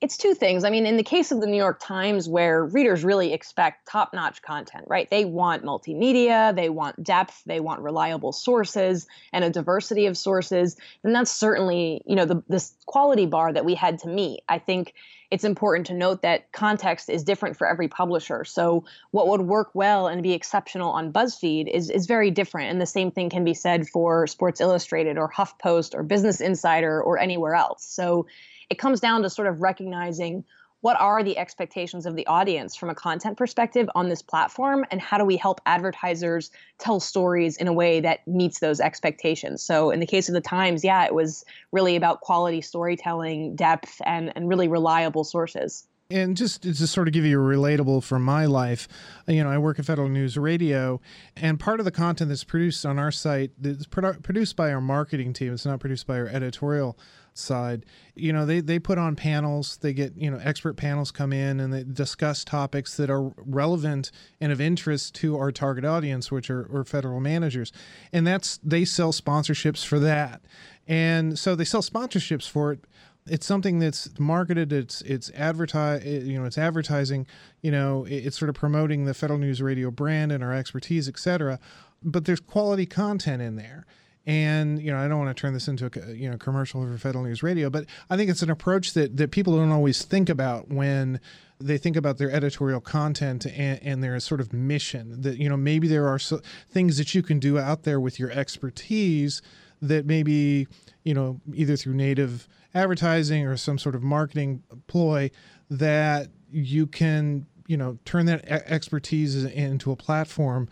it's 0.00 0.16
two 0.16 0.34
things. 0.34 0.64
I 0.64 0.70
mean, 0.70 0.86
in 0.86 0.96
the 0.96 1.02
case 1.02 1.32
of 1.32 1.40
the 1.40 1.46
New 1.46 1.56
York 1.56 1.80
Times, 1.80 2.28
where 2.28 2.64
readers 2.64 3.04
really 3.04 3.32
expect 3.32 3.86
top 3.88 4.12
notch 4.12 4.42
content, 4.42 4.84
right? 4.86 5.08
They 5.08 5.24
want 5.24 5.64
multimedia, 5.64 6.54
they 6.54 6.68
want 6.68 7.02
depth, 7.02 7.42
they 7.46 7.60
want 7.60 7.80
reliable 7.80 8.32
sources 8.32 9.06
and 9.32 9.44
a 9.44 9.50
diversity 9.50 10.06
of 10.06 10.18
sources. 10.18 10.76
And 11.04 11.14
that's 11.14 11.30
certainly, 11.30 12.02
you 12.06 12.16
know, 12.16 12.26
the, 12.26 12.42
this 12.48 12.74
quality 12.86 13.26
bar 13.26 13.52
that 13.52 13.64
we 13.64 13.74
had 13.74 13.98
to 14.00 14.08
meet. 14.08 14.42
I 14.48 14.58
think 14.58 14.94
it's 15.30 15.44
important 15.44 15.86
to 15.86 15.94
note 15.94 16.22
that 16.22 16.52
context 16.52 17.08
is 17.08 17.24
different 17.24 17.56
for 17.56 17.66
every 17.66 17.88
publisher. 17.88 18.44
So 18.44 18.84
what 19.10 19.26
would 19.28 19.40
work 19.40 19.70
well 19.74 20.06
and 20.06 20.22
be 20.22 20.32
exceptional 20.32 20.90
on 20.90 21.12
BuzzFeed 21.12 21.66
is, 21.72 21.90
is 21.90 22.06
very 22.06 22.30
different. 22.30 22.70
And 22.70 22.80
the 22.80 22.86
same 22.86 23.10
thing 23.10 23.30
can 23.30 23.44
be 23.44 23.54
said 23.54 23.88
for 23.88 24.26
Sports 24.26 24.60
Illustrated 24.60 25.18
or 25.18 25.30
HuffPost 25.30 25.94
or 25.94 26.02
Business 26.02 26.40
Insider 26.40 27.02
or 27.02 27.18
anywhere 27.18 27.54
else. 27.54 27.84
So 27.84 28.26
it 28.70 28.78
comes 28.78 29.00
down 29.00 29.22
to 29.22 29.30
sort 29.30 29.48
of 29.48 29.60
recognizing 29.60 30.44
what 30.84 31.00
are 31.00 31.22
the 31.22 31.38
expectations 31.38 32.04
of 32.04 32.14
the 32.14 32.26
audience 32.26 32.76
from 32.76 32.90
a 32.90 32.94
content 32.94 33.38
perspective 33.38 33.88
on 33.94 34.10
this 34.10 34.20
platform 34.20 34.84
and 34.90 35.00
how 35.00 35.16
do 35.16 35.24
we 35.24 35.34
help 35.34 35.58
advertisers 35.64 36.50
tell 36.78 37.00
stories 37.00 37.56
in 37.56 37.66
a 37.66 37.72
way 37.72 38.00
that 38.00 38.26
meets 38.28 38.58
those 38.58 38.80
expectations. 38.80 39.62
So 39.62 39.90
in 39.90 39.98
the 39.98 40.06
case 40.06 40.28
of 40.28 40.34
the 40.34 40.42
times 40.42 40.84
yeah 40.84 41.06
it 41.06 41.14
was 41.14 41.42
really 41.72 41.96
about 41.96 42.20
quality 42.20 42.60
storytelling 42.60 43.56
depth 43.56 44.02
and, 44.04 44.30
and 44.36 44.46
really 44.46 44.68
reliable 44.68 45.24
sources 45.24 45.86
and 46.14 46.36
just 46.36 46.62
to 46.62 46.86
sort 46.86 47.08
of 47.08 47.12
give 47.12 47.24
you 47.24 47.40
a 47.40 47.44
relatable 47.44 48.04
from 48.04 48.22
my 48.22 48.46
life, 48.46 48.86
you 49.26 49.42
know, 49.42 49.50
I 49.50 49.58
work 49.58 49.80
at 49.80 49.84
Federal 49.84 50.08
News 50.08 50.38
Radio, 50.38 51.00
and 51.34 51.58
part 51.58 51.80
of 51.80 51.84
the 51.84 51.90
content 51.90 52.28
that's 52.28 52.44
produced 52.44 52.86
on 52.86 53.00
our 53.00 53.10
site 53.10 53.50
is 53.60 53.88
produ- 53.88 54.22
produced 54.22 54.54
by 54.54 54.72
our 54.72 54.80
marketing 54.80 55.32
team. 55.32 55.52
It's 55.52 55.66
not 55.66 55.80
produced 55.80 56.06
by 56.06 56.20
our 56.20 56.28
editorial 56.28 56.96
side. 57.32 57.84
You 58.14 58.32
know, 58.32 58.46
they, 58.46 58.60
they 58.60 58.78
put 58.78 58.96
on 58.96 59.16
panels, 59.16 59.78
they 59.78 59.92
get, 59.92 60.16
you 60.16 60.30
know, 60.30 60.38
expert 60.40 60.76
panels 60.76 61.10
come 61.10 61.32
in 61.32 61.58
and 61.58 61.72
they 61.72 61.82
discuss 61.82 62.44
topics 62.44 62.96
that 62.96 63.10
are 63.10 63.32
relevant 63.36 64.12
and 64.40 64.52
of 64.52 64.60
interest 64.60 65.16
to 65.16 65.36
our 65.36 65.50
target 65.50 65.84
audience, 65.84 66.30
which 66.30 66.48
are, 66.48 66.70
are 66.72 66.84
federal 66.84 67.18
managers. 67.18 67.72
And 68.12 68.24
that's, 68.24 68.60
they 68.62 68.84
sell 68.84 69.12
sponsorships 69.12 69.84
for 69.84 69.98
that. 69.98 70.42
And 70.86 71.36
so 71.36 71.56
they 71.56 71.64
sell 71.64 71.82
sponsorships 71.82 72.48
for 72.48 72.70
it 72.70 72.84
it's 73.26 73.46
something 73.46 73.78
that's 73.78 74.10
marketed 74.18 74.72
it's 74.72 75.00
it's 75.02 75.30
advertise 75.30 76.04
you 76.04 76.38
know 76.38 76.44
it's 76.44 76.58
advertising 76.58 77.26
you 77.62 77.70
know 77.70 78.04
it's 78.08 78.38
sort 78.38 78.50
of 78.50 78.54
promoting 78.54 79.06
the 79.06 79.14
federal 79.14 79.38
news 79.38 79.62
radio 79.62 79.90
brand 79.90 80.30
and 80.30 80.44
our 80.44 80.52
expertise 80.52 81.08
etc 81.08 81.58
but 82.04 82.26
there's 82.26 82.40
quality 82.40 82.84
content 82.86 83.40
in 83.40 83.56
there. 83.56 83.86
And 84.26 84.80
you 84.80 84.90
know 84.90 84.98
i 84.98 85.06
don't 85.06 85.18
want 85.18 85.36
to 85.36 85.38
turn 85.38 85.52
this 85.52 85.68
into 85.68 85.84
a 85.86 86.12
you 86.12 86.30
know 86.30 86.38
commercial 86.38 86.82
for 86.82 86.96
federal 86.96 87.24
news 87.24 87.42
radio 87.42 87.68
but 87.68 87.84
i 88.08 88.16
think 88.16 88.30
it's 88.30 88.40
an 88.40 88.48
approach 88.48 88.94
that 88.94 89.18
that 89.18 89.30
people 89.30 89.54
don't 89.54 89.70
always 89.70 90.02
think 90.02 90.30
about 90.30 90.70
when 90.70 91.20
they 91.60 91.76
think 91.76 91.94
about 91.94 92.16
their 92.16 92.30
editorial 92.30 92.80
content 92.80 93.44
and, 93.46 93.78
and 93.82 94.02
their 94.02 94.18
sort 94.20 94.40
of 94.40 94.54
mission 94.54 95.20
that 95.20 95.36
you 95.36 95.46
know 95.46 95.58
maybe 95.58 95.86
there 95.86 96.08
are 96.08 96.18
so, 96.18 96.40
things 96.70 96.96
that 96.96 97.14
you 97.14 97.22
can 97.22 97.38
do 97.38 97.58
out 97.58 97.82
there 97.82 98.00
with 98.00 98.18
your 98.18 98.30
expertise 98.30 99.42
that 99.82 100.06
maybe 100.06 100.68
you 101.02 101.12
know 101.12 101.38
either 101.52 101.76
through 101.76 101.92
native 101.92 102.48
advertising 102.74 103.46
or 103.46 103.56
some 103.56 103.78
sort 103.78 103.94
of 103.94 104.02
marketing 104.02 104.62
ploy 104.86 105.30
that 105.70 106.28
you 106.50 106.86
can 106.86 107.46
you 107.66 107.76
know 107.76 107.98
turn 108.04 108.26
that 108.26 108.44
expertise 108.46 109.44
into 109.44 109.90
a 109.90 109.96
platform 109.96 110.68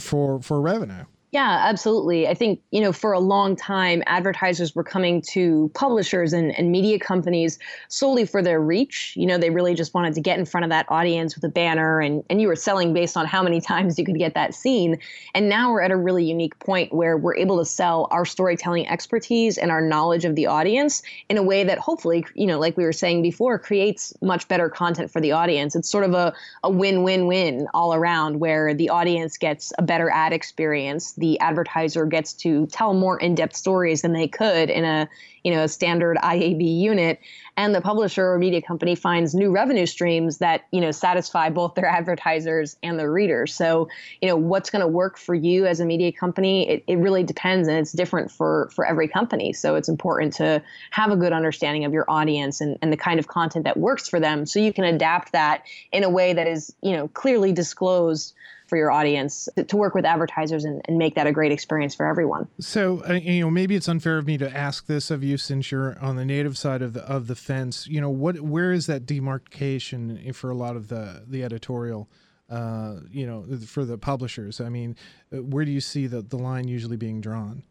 for 0.00 0.40
for 0.40 0.60
revenue 0.60 1.04
yeah, 1.32 1.64
absolutely. 1.66 2.28
I 2.28 2.34
think, 2.34 2.60
you 2.72 2.80
know, 2.82 2.92
for 2.92 3.14
a 3.14 3.18
long 3.18 3.56
time, 3.56 4.02
advertisers 4.04 4.74
were 4.74 4.84
coming 4.84 5.22
to 5.32 5.70
publishers 5.72 6.34
and, 6.34 6.56
and 6.58 6.70
media 6.70 6.98
companies 6.98 7.58
solely 7.88 8.26
for 8.26 8.42
their 8.42 8.60
reach. 8.60 9.14
You 9.16 9.24
know, 9.24 9.38
they 9.38 9.48
really 9.48 9.74
just 9.74 9.94
wanted 9.94 10.12
to 10.12 10.20
get 10.20 10.38
in 10.38 10.44
front 10.44 10.64
of 10.64 10.68
that 10.68 10.84
audience 10.90 11.34
with 11.34 11.42
a 11.44 11.48
banner 11.48 12.00
and, 12.02 12.22
and 12.28 12.42
you 12.42 12.48
were 12.48 12.56
selling 12.56 12.92
based 12.92 13.16
on 13.16 13.24
how 13.24 13.42
many 13.42 13.60
times 13.72 13.98
you 13.98 14.04
could 14.04 14.18
get 14.18 14.34
that 14.34 14.54
seen. 14.54 14.98
And 15.34 15.48
now 15.48 15.72
we're 15.72 15.80
at 15.80 15.90
a 15.90 15.96
really 15.96 16.22
unique 16.22 16.58
point 16.58 16.92
where 16.92 17.16
we're 17.16 17.36
able 17.36 17.58
to 17.60 17.64
sell 17.64 18.08
our 18.10 18.26
storytelling 18.26 18.86
expertise 18.86 19.56
and 19.56 19.70
our 19.70 19.80
knowledge 19.80 20.26
of 20.26 20.34
the 20.34 20.46
audience 20.46 21.02
in 21.30 21.38
a 21.38 21.42
way 21.42 21.64
that 21.64 21.78
hopefully, 21.78 22.26
you 22.34 22.46
know, 22.46 22.58
like 22.58 22.76
we 22.76 22.84
were 22.84 22.92
saying 22.92 23.22
before, 23.22 23.58
creates 23.58 24.12
much 24.20 24.48
better 24.48 24.68
content 24.68 25.10
for 25.10 25.22
the 25.22 25.32
audience. 25.32 25.74
It's 25.74 25.88
sort 25.88 26.04
of 26.04 26.12
a, 26.12 26.34
a 26.62 26.68
win 26.68 27.04
win 27.04 27.26
win 27.26 27.68
all 27.72 27.94
around 27.94 28.38
where 28.38 28.74
the 28.74 28.90
audience 28.90 29.38
gets 29.38 29.72
a 29.78 29.82
better 29.82 30.10
ad 30.10 30.34
experience 30.34 31.14
the 31.22 31.38
advertiser 31.38 32.04
gets 32.04 32.32
to 32.32 32.66
tell 32.66 32.92
more 32.92 33.18
in-depth 33.18 33.54
stories 33.54 34.02
than 34.02 34.12
they 34.12 34.26
could 34.26 34.68
in 34.68 34.84
a 34.84 35.08
you 35.44 35.52
know 35.52 35.64
a 35.64 35.68
standard 35.68 36.16
IAB 36.18 36.78
unit 36.78 37.20
and 37.56 37.74
the 37.74 37.80
publisher 37.80 38.32
or 38.32 38.38
media 38.38 38.62
company 38.62 38.94
finds 38.94 39.34
new 39.34 39.50
revenue 39.50 39.86
streams 39.86 40.38
that 40.38 40.66
you 40.70 40.80
know 40.80 40.90
satisfy 40.90 41.50
both 41.50 41.74
their 41.74 41.86
advertisers 41.98 42.76
and 42.82 42.98
their 42.98 43.10
readers 43.10 43.54
so 43.54 43.88
you 44.20 44.28
know 44.28 44.36
what's 44.36 44.70
going 44.70 44.80
to 44.80 44.88
work 44.88 45.18
for 45.18 45.34
you 45.34 45.66
as 45.66 45.80
a 45.80 45.84
media 45.84 46.12
company 46.12 46.68
it, 46.68 46.84
it 46.86 46.98
really 46.98 47.22
depends 47.22 47.68
and 47.68 47.78
it's 47.78 47.92
different 47.92 48.30
for 48.30 48.70
for 48.74 48.86
every 48.86 49.08
company 49.08 49.52
so 49.52 49.74
it's 49.74 49.88
important 49.88 50.32
to 50.32 50.62
have 50.90 51.10
a 51.10 51.16
good 51.16 51.32
understanding 51.32 51.84
of 51.84 51.92
your 51.92 52.04
audience 52.08 52.60
and, 52.60 52.78
and 52.82 52.92
the 52.92 52.96
kind 52.96 53.18
of 53.18 53.28
content 53.28 53.64
that 53.64 53.76
works 53.76 54.08
for 54.08 54.20
them 54.20 54.46
so 54.46 54.58
you 54.58 54.72
can 54.72 54.84
adapt 54.84 55.32
that 55.32 55.64
in 55.92 56.04
a 56.04 56.10
way 56.10 56.32
that 56.32 56.46
is 56.46 56.74
you 56.82 56.92
know 56.92 57.08
clearly 57.08 57.52
disclosed 57.52 58.34
for 58.72 58.78
your 58.78 58.90
audience 58.90 59.50
to 59.68 59.76
work 59.76 59.94
with 59.94 60.06
advertisers 60.06 60.64
and, 60.64 60.80
and 60.86 60.96
make 60.96 61.14
that 61.14 61.26
a 61.26 61.32
great 61.32 61.52
experience 61.52 61.94
for 61.94 62.06
everyone. 62.06 62.48
So, 62.58 63.02
uh, 63.06 63.12
you 63.12 63.42
know, 63.42 63.50
maybe 63.50 63.76
it's 63.76 63.86
unfair 63.86 64.16
of 64.16 64.26
me 64.26 64.38
to 64.38 64.56
ask 64.56 64.86
this 64.86 65.10
of 65.10 65.22
you 65.22 65.31
since 65.36 65.70
you're 65.70 65.98
on 66.00 66.16
the 66.16 66.24
native 66.24 66.56
side 66.56 66.82
of 66.82 66.92
the 66.92 67.02
of 67.02 67.26
the 67.26 67.34
fence. 67.34 67.86
You 67.86 68.00
know, 68.00 68.10
what 68.10 68.40
where 68.40 68.72
is 68.72 68.86
that 68.86 69.06
demarcation 69.06 70.32
for 70.32 70.50
a 70.50 70.54
lot 70.54 70.76
of 70.76 70.88
the 70.88 71.24
the 71.26 71.42
editorial? 71.42 72.08
Uh, 72.50 73.00
you 73.10 73.26
know, 73.26 73.46
for 73.66 73.86
the 73.86 73.96
publishers. 73.96 74.60
I 74.60 74.68
mean, 74.68 74.94
uh, 75.32 75.38
where 75.38 75.64
do 75.64 75.70
you 75.70 75.80
see 75.80 76.06
the, 76.06 76.20
the 76.20 76.36
line 76.36 76.68
usually 76.68 76.98
being 76.98 77.22
drawn? 77.22 77.62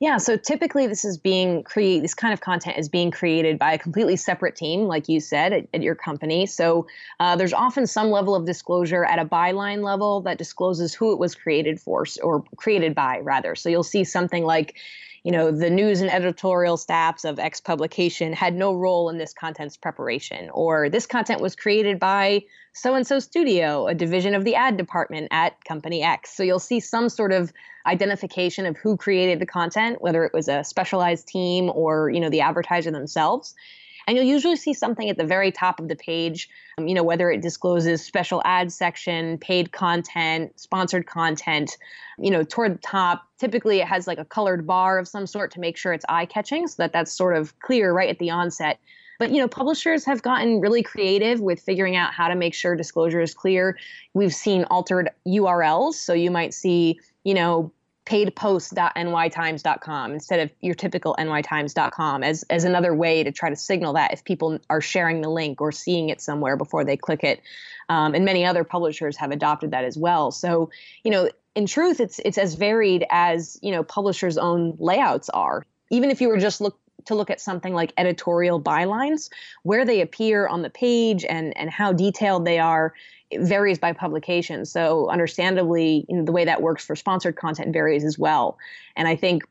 Yeah, 0.00 0.16
so 0.16 0.38
typically 0.38 0.86
this 0.86 1.04
is 1.04 1.18
being 1.18 1.62
create 1.62 2.00
this 2.00 2.14
kind 2.14 2.32
of 2.32 2.40
content 2.40 2.78
is 2.78 2.88
being 2.88 3.10
created 3.10 3.58
by 3.58 3.74
a 3.74 3.78
completely 3.78 4.16
separate 4.16 4.56
team, 4.56 4.84
like 4.84 5.10
you 5.10 5.20
said, 5.20 5.52
at, 5.52 5.68
at 5.74 5.82
your 5.82 5.94
company. 5.94 6.46
So 6.46 6.86
uh, 7.20 7.36
there's 7.36 7.52
often 7.52 7.86
some 7.86 8.10
level 8.10 8.34
of 8.34 8.46
disclosure 8.46 9.04
at 9.04 9.18
a 9.18 9.26
byline 9.26 9.82
level 9.82 10.22
that 10.22 10.38
discloses 10.38 10.94
who 10.94 11.12
it 11.12 11.18
was 11.18 11.34
created 11.34 11.78
for 11.78 12.06
or 12.22 12.42
created 12.56 12.94
by, 12.94 13.20
rather. 13.20 13.54
So 13.54 13.68
you'll 13.68 13.82
see 13.82 14.04
something 14.04 14.42
like 14.42 14.76
you 15.22 15.32
know, 15.32 15.50
the 15.50 15.70
news 15.70 16.00
and 16.00 16.10
editorial 16.10 16.76
staffs 16.76 17.24
of 17.24 17.38
X 17.38 17.60
publication 17.60 18.32
had 18.32 18.54
no 18.54 18.72
role 18.74 19.10
in 19.10 19.18
this 19.18 19.34
content's 19.34 19.76
preparation, 19.76 20.48
or 20.50 20.88
this 20.88 21.06
content 21.06 21.40
was 21.40 21.54
created 21.56 21.98
by 21.98 22.42
so 22.72 22.94
and 22.94 23.06
so 23.06 23.18
studio, 23.18 23.86
a 23.86 23.94
division 23.94 24.34
of 24.34 24.44
the 24.44 24.54
ad 24.54 24.76
department 24.76 25.28
at 25.30 25.62
company 25.64 26.02
X. 26.02 26.34
So 26.34 26.42
you'll 26.42 26.58
see 26.58 26.80
some 26.80 27.08
sort 27.08 27.32
of 27.32 27.52
identification 27.84 28.66
of 28.66 28.76
who 28.76 28.96
created 28.96 29.40
the 29.40 29.46
content, 29.46 30.00
whether 30.00 30.24
it 30.24 30.32
was 30.32 30.48
a 30.48 30.64
specialized 30.64 31.26
team 31.26 31.70
or, 31.74 32.10
you 32.10 32.20
know, 32.20 32.30
the 32.30 32.42
advertiser 32.42 32.90
themselves. 32.90 33.54
And 34.10 34.16
you'll 34.16 34.26
usually 34.26 34.56
see 34.56 34.74
something 34.74 35.08
at 35.08 35.18
the 35.18 35.24
very 35.24 35.52
top 35.52 35.78
of 35.78 35.86
the 35.86 35.94
page, 35.94 36.50
um, 36.76 36.88
you 36.88 36.96
know, 36.96 37.04
whether 37.04 37.30
it 37.30 37.42
discloses 37.42 38.04
special 38.04 38.42
ad 38.44 38.72
section, 38.72 39.38
paid 39.38 39.70
content, 39.70 40.58
sponsored 40.58 41.06
content, 41.06 41.76
you 42.18 42.28
know, 42.28 42.42
toward 42.42 42.74
the 42.74 42.78
top. 42.78 43.22
Typically, 43.38 43.78
it 43.78 43.86
has 43.86 44.08
like 44.08 44.18
a 44.18 44.24
colored 44.24 44.66
bar 44.66 44.98
of 44.98 45.06
some 45.06 45.28
sort 45.28 45.52
to 45.52 45.60
make 45.60 45.76
sure 45.76 45.92
it's 45.92 46.04
eye 46.08 46.26
catching 46.26 46.66
so 46.66 46.74
that 46.78 46.92
that's 46.92 47.12
sort 47.12 47.36
of 47.36 47.56
clear 47.60 47.92
right 47.92 48.10
at 48.10 48.18
the 48.18 48.30
onset. 48.30 48.80
But 49.20 49.30
you 49.30 49.38
know, 49.38 49.46
publishers 49.46 50.04
have 50.06 50.22
gotten 50.22 50.60
really 50.60 50.82
creative 50.82 51.40
with 51.40 51.60
figuring 51.60 51.94
out 51.94 52.12
how 52.12 52.26
to 52.26 52.34
make 52.34 52.52
sure 52.52 52.74
disclosure 52.74 53.20
is 53.20 53.32
clear. 53.32 53.78
We've 54.12 54.34
seen 54.34 54.64
altered 54.64 55.10
URLs, 55.24 55.94
so 55.94 56.14
you 56.14 56.32
might 56.32 56.52
see, 56.52 56.98
you 57.22 57.34
know, 57.34 57.70
paidpost.nytimes.com 58.10 60.12
instead 60.12 60.40
of 60.40 60.50
your 60.60 60.74
typical 60.74 61.14
nytimes.com 61.16 62.24
as, 62.24 62.42
as 62.50 62.64
another 62.64 62.92
way 62.92 63.22
to 63.22 63.30
try 63.30 63.48
to 63.48 63.54
signal 63.54 63.92
that 63.92 64.12
if 64.12 64.24
people 64.24 64.58
are 64.68 64.80
sharing 64.80 65.20
the 65.20 65.28
link 65.28 65.60
or 65.60 65.70
seeing 65.70 66.08
it 66.08 66.20
somewhere 66.20 66.56
before 66.56 66.84
they 66.84 66.96
click 66.96 67.22
it. 67.22 67.40
Um, 67.88 68.16
and 68.16 68.24
many 68.24 68.44
other 68.44 68.64
publishers 68.64 69.16
have 69.18 69.30
adopted 69.30 69.70
that 69.70 69.84
as 69.84 69.96
well. 69.96 70.32
So, 70.32 70.70
you 71.04 71.12
know, 71.12 71.30
in 71.54 71.66
truth, 71.66 72.00
it's 72.00 72.18
it's 72.20 72.38
as 72.38 72.54
varied 72.54 73.04
as 73.10 73.58
you 73.62 73.72
know 73.72 73.82
publishers' 73.82 74.38
own 74.38 74.76
layouts 74.78 75.28
are. 75.28 75.66
Even 75.90 76.10
if 76.10 76.20
you 76.20 76.28
were 76.28 76.38
just 76.38 76.60
look 76.60 76.78
to 77.06 77.16
look 77.16 77.30
at 77.30 77.40
something 77.40 77.74
like 77.74 77.92
editorial 77.96 78.62
bylines, 78.62 79.28
where 79.64 79.84
they 79.84 80.00
appear 80.00 80.46
on 80.46 80.62
the 80.62 80.70
page 80.70 81.24
and 81.24 81.56
and 81.56 81.68
how 81.68 81.92
detailed 81.92 82.44
they 82.44 82.60
are 82.60 82.94
varies 83.38 83.78
by 83.78 83.92
publication. 83.92 84.64
So 84.64 85.08
understandably, 85.10 86.04
you 86.08 86.16
know, 86.16 86.24
the 86.24 86.32
way 86.32 86.44
that 86.44 86.62
works 86.62 86.84
for 86.84 86.96
sponsored 86.96 87.36
content 87.36 87.72
varies 87.72 88.04
as 88.04 88.18
well. 88.18 88.58
And 88.96 89.06
I 89.06 89.16
think 89.16 89.44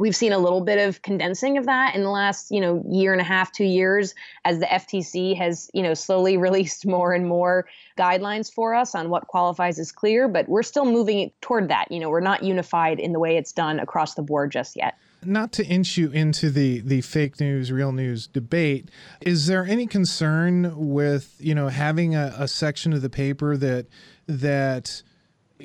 we've 0.00 0.16
seen 0.16 0.32
a 0.32 0.38
little 0.38 0.62
bit 0.62 0.78
of 0.78 1.02
condensing 1.02 1.58
of 1.58 1.66
that 1.66 1.94
in 1.94 2.02
the 2.02 2.10
last 2.10 2.50
you 2.50 2.60
know 2.60 2.82
year 2.88 3.12
and 3.12 3.20
a 3.20 3.24
half 3.24 3.52
two 3.52 3.64
years 3.64 4.14
as 4.44 4.58
the 4.58 4.66
ftc 4.66 5.36
has 5.36 5.70
you 5.74 5.82
know 5.82 5.94
slowly 5.94 6.36
released 6.48 6.86
more 6.86 7.12
and 7.12 7.28
more 7.28 7.66
guidelines 7.98 8.52
for 8.52 8.74
us 8.74 8.94
on 8.94 9.10
what 9.10 9.26
qualifies 9.26 9.78
as 9.78 9.92
clear 9.92 10.26
but 10.26 10.48
we're 10.48 10.62
still 10.62 10.86
moving 10.86 11.30
toward 11.40 11.68
that 11.68 11.90
you 11.90 12.00
know 12.00 12.08
we're 12.08 12.20
not 12.20 12.42
unified 12.42 12.98
in 12.98 13.12
the 13.12 13.18
way 13.18 13.36
it's 13.36 13.52
done 13.52 13.78
across 13.78 14.14
the 14.14 14.22
board 14.22 14.50
just 14.50 14.76
yet 14.76 14.96
not 15.24 15.52
to 15.52 15.66
inch 15.66 15.96
you 15.96 16.10
into 16.10 16.50
the 16.50 16.80
the 16.80 17.00
fake 17.00 17.40
news 17.40 17.70
real 17.70 17.92
news 17.92 18.26
debate 18.26 18.90
is 19.20 19.46
there 19.46 19.64
any 19.64 19.86
concern 19.86 20.72
with 20.76 21.36
you 21.38 21.54
know 21.54 21.68
having 21.68 22.14
a, 22.14 22.34
a 22.38 22.48
section 22.48 22.92
of 22.92 23.02
the 23.02 23.10
paper 23.10 23.56
that 23.56 23.86
that 24.26 25.02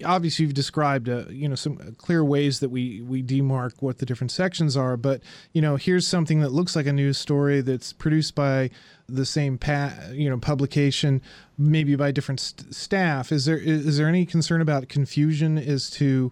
obviously 0.04 0.44
you've 0.44 0.54
described 0.54 1.08
uh, 1.08 1.24
you 1.30 1.48
know 1.48 1.56
some 1.56 1.78
clear 1.98 2.24
ways 2.24 2.60
that 2.60 2.70
we 2.70 3.02
we 3.02 3.24
demark 3.24 3.74
what 3.80 4.00
the 4.00 4.06
different 4.06 4.32
sections 4.32 4.76
are 4.76 4.98
but 4.98 5.22
you 5.54 5.62
know 5.62 5.78
here's 5.78 6.08
something 6.08 6.42
that 6.42 6.50
looks 6.50 6.76
like 6.76 6.86
a 6.86 6.94
news 6.94 7.18
story 7.18 7.62
that's 7.62 7.94
produced 7.94 8.36
by 8.36 8.70
the 9.08 9.26
same 9.26 9.58
pa- 9.58 9.94
you 10.12 10.30
know 10.30 10.38
publication 10.38 11.22
maybe 11.58 11.96
by 11.96 12.12
different 12.12 12.40
st- 12.40 12.74
staff. 12.74 13.32
Is 13.32 13.46
there 13.46 13.58
is 13.58 13.98
there 13.98 14.08
any 14.08 14.26
concern 14.26 14.62
about 14.62 14.90
confusion 14.90 15.58
as 15.58 15.90
to 15.92 16.32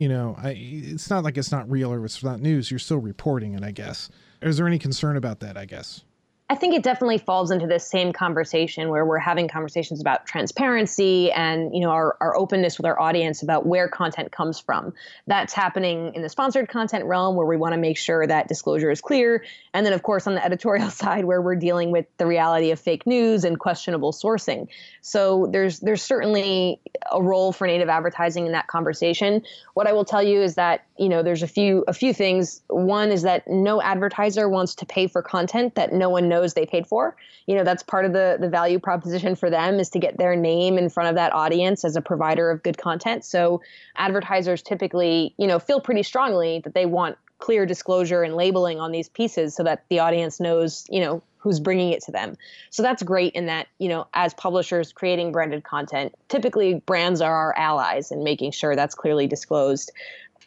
you 0.00 0.08
know 0.08 0.34
I, 0.36 0.56
it's 0.58 1.08
not 1.08 1.22
like 1.22 1.38
it's 1.38 1.52
not 1.52 1.70
real 1.70 1.92
or 1.92 2.04
it's 2.04 2.24
not 2.24 2.40
news. 2.40 2.72
You're 2.72 2.80
still 2.80 2.98
reporting 2.98 3.54
it 3.54 3.62
i 3.62 3.70
guess. 3.70 4.10
Is 4.42 4.56
there 4.56 4.66
any 4.66 4.80
concern 4.80 5.16
about 5.16 5.38
that 5.40 5.56
i 5.56 5.64
guess 5.66 6.02
I 6.50 6.56
think 6.56 6.74
it 6.74 6.82
definitely 6.82 7.18
falls 7.18 7.52
into 7.52 7.68
this 7.68 7.86
same 7.86 8.12
conversation 8.12 8.88
where 8.88 9.06
we're 9.06 9.18
having 9.18 9.46
conversations 9.46 10.00
about 10.00 10.26
transparency 10.26 11.30
and 11.30 11.72
you 11.72 11.80
know 11.80 11.90
our, 11.90 12.16
our 12.20 12.36
openness 12.36 12.76
with 12.76 12.86
our 12.86 12.98
audience 13.00 13.44
about 13.44 13.66
where 13.66 13.86
content 13.86 14.32
comes 14.32 14.58
from. 14.58 14.92
That's 15.28 15.52
happening 15.52 16.12
in 16.16 16.22
the 16.22 16.28
sponsored 16.28 16.68
content 16.68 17.04
realm 17.04 17.36
where 17.36 17.46
we 17.46 17.56
want 17.56 17.74
to 17.74 17.78
make 17.78 17.96
sure 17.96 18.26
that 18.26 18.48
disclosure 18.48 18.90
is 18.90 19.00
clear. 19.00 19.44
And 19.72 19.86
then 19.86 19.92
of 19.92 20.02
course 20.02 20.26
on 20.26 20.34
the 20.34 20.44
editorial 20.44 20.90
side 21.02 21.24
where 21.24 21.40
we're 21.40 21.54
dealing 21.54 21.92
with 21.92 22.06
the 22.16 22.26
reality 22.26 22.72
of 22.72 22.80
fake 22.80 23.06
news 23.06 23.44
and 23.44 23.56
questionable 23.56 24.10
sourcing. 24.10 24.66
So 25.02 25.48
there's 25.52 25.78
there's 25.78 26.02
certainly 26.02 26.80
a 27.12 27.22
role 27.22 27.52
for 27.52 27.68
native 27.68 27.88
advertising 27.88 28.46
in 28.46 28.52
that 28.52 28.66
conversation. 28.66 29.44
What 29.74 29.86
I 29.86 29.92
will 29.92 30.04
tell 30.04 30.22
you 30.22 30.42
is 30.42 30.56
that, 30.56 30.84
you 30.98 31.08
know, 31.08 31.22
there's 31.22 31.44
a 31.44 31.48
few 31.48 31.84
a 31.86 31.92
few 31.92 32.12
things. 32.12 32.60
One 32.66 33.12
is 33.12 33.22
that 33.22 33.46
no 33.46 33.80
advertiser 33.80 34.48
wants 34.48 34.74
to 34.76 34.86
pay 34.86 35.06
for 35.06 35.22
content 35.22 35.76
that 35.76 35.92
no 35.92 36.10
one 36.10 36.28
knows 36.28 36.39
knows 36.40 36.54
they 36.54 36.66
paid 36.66 36.86
for. 36.86 37.16
You 37.46 37.56
know, 37.56 37.64
that's 37.64 37.82
part 37.82 38.04
of 38.04 38.12
the 38.12 38.38
the 38.40 38.48
value 38.48 38.78
proposition 38.78 39.34
for 39.36 39.50
them 39.50 39.78
is 39.78 39.88
to 39.90 39.98
get 39.98 40.18
their 40.18 40.36
name 40.36 40.78
in 40.78 40.88
front 40.88 41.08
of 41.08 41.14
that 41.16 41.32
audience 41.32 41.84
as 41.84 41.96
a 41.96 42.00
provider 42.00 42.50
of 42.50 42.62
good 42.62 42.78
content. 42.78 43.24
So 43.24 43.60
advertisers 43.96 44.62
typically, 44.62 45.34
you 45.36 45.46
know, 45.46 45.58
feel 45.58 45.80
pretty 45.80 46.02
strongly 46.02 46.60
that 46.64 46.74
they 46.74 46.86
want 46.86 47.16
clear 47.38 47.64
disclosure 47.64 48.22
and 48.22 48.36
labeling 48.36 48.80
on 48.80 48.92
these 48.92 49.08
pieces 49.08 49.54
so 49.54 49.62
that 49.64 49.84
the 49.88 49.98
audience 49.98 50.40
knows, 50.40 50.86
you 50.90 51.00
know, 51.00 51.22
who's 51.38 51.58
bringing 51.58 51.90
it 51.90 52.02
to 52.02 52.12
them. 52.12 52.36
So 52.68 52.82
that's 52.82 53.02
great 53.02 53.32
in 53.32 53.46
that, 53.46 53.66
you 53.78 53.88
know, 53.88 54.06
as 54.12 54.34
publishers 54.34 54.92
creating 54.92 55.32
branded 55.32 55.64
content, 55.64 56.14
typically 56.28 56.74
brands 56.74 57.22
are 57.22 57.34
our 57.34 57.56
allies 57.56 58.12
in 58.12 58.22
making 58.22 58.52
sure 58.52 58.76
that's 58.76 58.94
clearly 58.94 59.26
disclosed. 59.26 59.90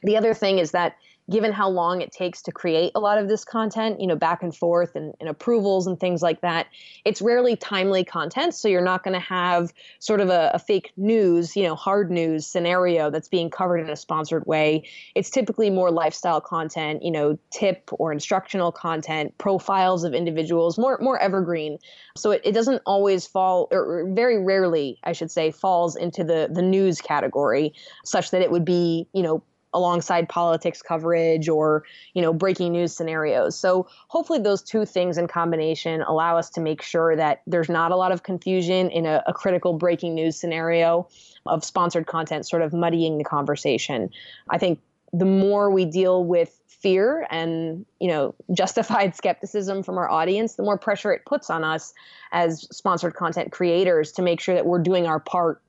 The 0.03 0.17
other 0.17 0.35
thing 0.35 0.59
is 0.59 0.69
that 0.71 0.95
given 1.29 1.53
how 1.53 1.69
long 1.69 2.01
it 2.01 2.11
takes 2.11 2.41
to 2.41 2.51
create 2.51 2.91
a 2.95 2.99
lot 2.99 3.17
of 3.17 3.29
this 3.29 3.45
content, 3.45 4.01
you 4.01 4.07
know, 4.07 4.15
back 4.15 4.43
and 4.43 4.53
forth 4.55 4.95
and, 4.95 5.13
and 5.21 5.29
approvals 5.29 5.87
and 5.87 5.97
things 5.99 6.21
like 6.21 6.41
that, 6.41 6.67
it's 7.05 7.21
rarely 7.21 7.55
timely 7.55 8.03
content. 8.03 8.53
So 8.53 8.67
you're 8.67 8.83
not 8.83 9.03
going 9.03 9.13
to 9.13 9.25
have 9.25 9.73
sort 9.99 10.19
of 10.19 10.29
a, 10.29 10.51
a, 10.53 10.59
fake 10.59 10.91
news, 10.97 11.55
you 11.55 11.63
know, 11.63 11.75
hard 11.75 12.11
news 12.11 12.45
scenario 12.45 13.09
that's 13.09 13.29
being 13.29 13.49
covered 13.49 13.77
in 13.77 13.89
a 13.89 13.95
sponsored 13.95 14.45
way. 14.45 14.83
It's 15.15 15.29
typically 15.29 15.69
more 15.69 15.91
lifestyle 15.91 16.41
content, 16.41 17.03
you 17.03 17.11
know, 17.11 17.37
tip 17.51 17.89
or 17.93 18.11
instructional 18.11 18.71
content, 18.71 19.37
profiles 19.37 20.03
of 20.03 20.13
individuals, 20.13 20.77
more 20.77 20.97
more 21.01 21.19
evergreen. 21.19 21.77
So 22.17 22.31
it, 22.31 22.41
it 22.43 22.51
doesn't 22.51 22.81
always 22.85 23.25
fall, 23.25 23.67
or 23.71 24.05
very 24.13 24.43
rarely, 24.43 24.99
I 25.03 25.13
should 25.13 25.31
say, 25.31 25.51
falls 25.51 25.95
into 25.95 26.23
the 26.23 26.49
the 26.51 26.61
news 26.61 26.99
category, 27.01 27.73
such 28.03 28.31
that 28.31 28.41
it 28.41 28.51
would 28.51 28.65
be, 28.65 29.07
you 29.13 29.23
know, 29.23 29.43
alongside 29.73 30.29
politics 30.29 30.81
coverage 30.81 31.49
or 31.49 31.83
you 32.13 32.21
know 32.21 32.33
breaking 32.33 32.71
news 32.71 32.95
scenarios. 32.95 33.57
So 33.57 33.87
hopefully 34.07 34.39
those 34.39 34.61
two 34.61 34.85
things 34.85 35.17
in 35.17 35.27
combination 35.27 36.01
allow 36.01 36.37
us 36.37 36.49
to 36.51 36.61
make 36.61 36.81
sure 36.81 37.15
that 37.15 37.41
there's 37.47 37.69
not 37.69 37.91
a 37.91 37.95
lot 37.95 38.11
of 38.11 38.23
confusion 38.23 38.89
in 38.89 39.05
a, 39.05 39.23
a 39.27 39.33
critical 39.33 39.73
breaking 39.73 40.15
news 40.15 40.39
scenario 40.39 41.07
of 41.45 41.63
sponsored 41.63 42.07
content 42.07 42.45
sort 42.45 42.61
of 42.61 42.73
muddying 42.73 43.17
the 43.17 43.23
conversation. 43.23 44.09
I 44.49 44.57
think 44.57 44.79
the 45.11 45.25
more 45.25 45.69
we 45.69 45.85
deal 45.85 46.23
with 46.23 46.59
fear 46.67 47.25
and 47.31 47.85
you 47.99 48.09
know 48.09 48.35
justified 48.53 49.15
skepticism 49.15 49.81
from 49.81 49.97
our 49.97 50.09
audience 50.09 50.55
the 50.55 50.63
more 50.63 50.77
pressure 50.77 51.11
it 51.13 51.25
puts 51.25 51.49
on 51.49 51.63
us 51.63 51.93
as 52.31 52.67
sponsored 52.75 53.15
content 53.15 53.51
creators 53.51 54.11
to 54.11 54.21
make 54.21 54.39
sure 54.39 54.53
that 54.53 54.65
we're 54.65 54.81
doing 54.81 55.07
our 55.07 55.19
part 55.19 55.62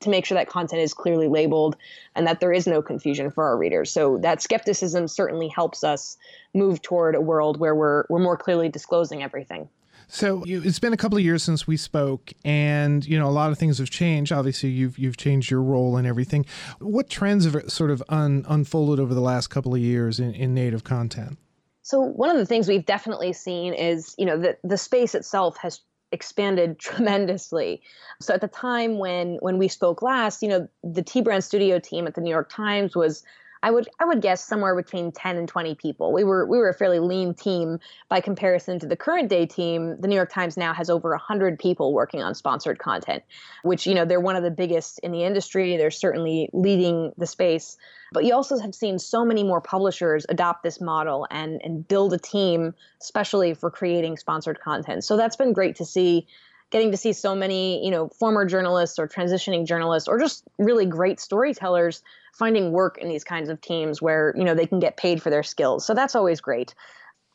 to 0.00 0.10
make 0.10 0.24
sure 0.24 0.36
that 0.36 0.48
content 0.48 0.80
is 0.80 0.94
clearly 0.94 1.28
labeled 1.28 1.76
and 2.14 2.26
that 2.26 2.40
there 2.40 2.52
is 2.52 2.66
no 2.66 2.82
confusion 2.82 3.30
for 3.30 3.44
our 3.44 3.56
readers. 3.56 3.90
So 3.90 4.18
that 4.18 4.42
skepticism 4.42 5.08
certainly 5.08 5.48
helps 5.48 5.82
us 5.82 6.16
move 6.54 6.82
toward 6.82 7.14
a 7.14 7.20
world 7.20 7.58
where 7.58 7.74
we're 7.74 8.04
we're 8.08 8.20
more 8.20 8.36
clearly 8.36 8.68
disclosing 8.68 9.22
everything. 9.22 9.68
So 10.10 10.42
you, 10.46 10.62
it's 10.64 10.78
been 10.78 10.94
a 10.94 10.96
couple 10.96 11.18
of 11.18 11.24
years 11.24 11.42
since 11.42 11.66
we 11.66 11.76
spoke, 11.76 12.32
and 12.42 13.04
you 13.06 13.18
know 13.18 13.28
a 13.28 13.30
lot 13.30 13.52
of 13.52 13.58
things 13.58 13.78
have 13.78 13.90
changed. 13.90 14.32
Obviously, 14.32 14.70
you've 14.70 14.98
you've 14.98 15.18
changed 15.18 15.50
your 15.50 15.62
role 15.62 15.96
and 15.96 16.06
everything. 16.06 16.46
What 16.78 17.10
trends 17.10 17.44
have 17.44 17.70
sort 17.70 17.90
of 17.90 18.02
un, 18.08 18.44
unfolded 18.48 19.00
over 19.00 19.12
the 19.12 19.20
last 19.20 19.48
couple 19.48 19.74
of 19.74 19.80
years 19.80 20.18
in, 20.18 20.32
in 20.32 20.54
native 20.54 20.82
content? 20.82 21.38
So 21.82 22.00
one 22.00 22.30
of 22.30 22.36
the 22.36 22.46
things 22.46 22.68
we've 22.68 22.86
definitely 22.86 23.34
seen 23.34 23.74
is 23.74 24.14
you 24.16 24.24
know 24.24 24.38
that 24.38 24.60
the 24.64 24.78
space 24.78 25.14
itself 25.14 25.58
has 25.58 25.80
expanded 26.12 26.78
tremendously. 26.78 27.82
So 28.20 28.34
at 28.34 28.40
the 28.40 28.48
time 28.48 28.98
when 28.98 29.36
when 29.40 29.58
we 29.58 29.68
spoke 29.68 30.02
last, 30.02 30.42
you 30.42 30.48
know, 30.48 30.68
the 30.82 31.02
T 31.02 31.20
Brand 31.20 31.44
Studio 31.44 31.78
team 31.78 32.06
at 32.06 32.14
the 32.14 32.20
New 32.20 32.30
York 32.30 32.50
Times 32.50 32.96
was 32.96 33.22
I 33.62 33.70
would 33.70 33.88
I 34.00 34.04
would 34.04 34.20
guess 34.20 34.44
somewhere 34.44 34.74
between 34.74 35.12
10 35.12 35.36
and 35.36 35.48
20 35.48 35.74
people. 35.74 36.12
We 36.12 36.24
were 36.24 36.46
we 36.46 36.58
were 36.58 36.68
a 36.68 36.74
fairly 36.74 36.98
lean 36.98 37.34
team 37.34 37.78
by 38.08 38.20
comparison 38.20 38.78
to 38.80 38.86
the 38.86 38.96
current 38.96 39.28
day 39.28 39.46
team. 39.46 39.96
The 40.00 40.08
New 40.08 40.14
York 40.14 40.30
Times 40.30 40.56
now 40.56 40.72
has 40.72 40.90
over 40.90 41.10
100 41.10 41.58
people 41.58 41.92
working 41.92 42.22
on 42.22 42.34
sponsored 42.34 42.78
content, 42.78 43.22
which 43.62 43.86
you 43.86 43.94
know 43.94 44.04
they're 44.04 44.20
one 44.20 44.36
of 44.36 44.42
the 44.42 44.50
biggest 44.50 44.98
in 45.00 45.12
the 45.12 45.24
industry. 45.24 45.76
They're 45.76 45.90
certainly 45.90 46.50
leading 46.52 47.12
the 47.16 47.26
space. 47.26 47.76
But 48.12 48.24
you 48.24 48.34
also 48.34 48.58
have 48.58 48.74
seen 48.74 48.98
so 48.98 49.24
many 49.24 49.44
more 49.44 49.60
publishers 49.60 50.24
adopt 50.28 50.62
this 50.62 50.80
model 50.80 51.26
and 51.30 51.60
and 51.64 51.86
build 51.86 52.12
a 52.12 52.18
team 52.18 52.74
especially 53.00 53.54
for 53.54 53.70
creating 53.70 54.16
sponsored 54.16 54.60
content. 54.60 55.04
So 55.04 55.16
that's 55.16 55.36
been 55.36 55.52
great 55.52 55.76
to 55.76 55.84
see 55.84 56.26
getting 56.70 56.90
to 56.90 56.96
see 56.96 57.12
so 57.12 57.34
many, 57.34 57.84
you 57.84 57.90
know, 57.90 58.08
former 58.08 58.44
journalists 58.44 58.98
or 58.98 59.08
transitioning 59.08 59.66
journalists 59.66 60.08
or 60.08 60.18
just 60.18 60.44
really 60.58 60.86
great 60.86 61.20
storytellers 61.20 62.02
finding 62.34 62.72
work 62.72 62.98
in 62.98 63.08
these 63.08 63.24
kinds 63.24 63.48
of 63.48 63.60
teams 63.60 64.02
where, 64.02 64.34
you 64.36 64.44
know, 64.44 64.54
they 64.54 64.66
can 64.66 64.78
get 64.78 64.96
paid 64.96 65.22
for 65.22 65.30
their 65.30 65.42
skills. 65.42 65.86
So 65.86 65.94
that's 65.94 66.14
always 66.14 66.40
great. 66.40 66.74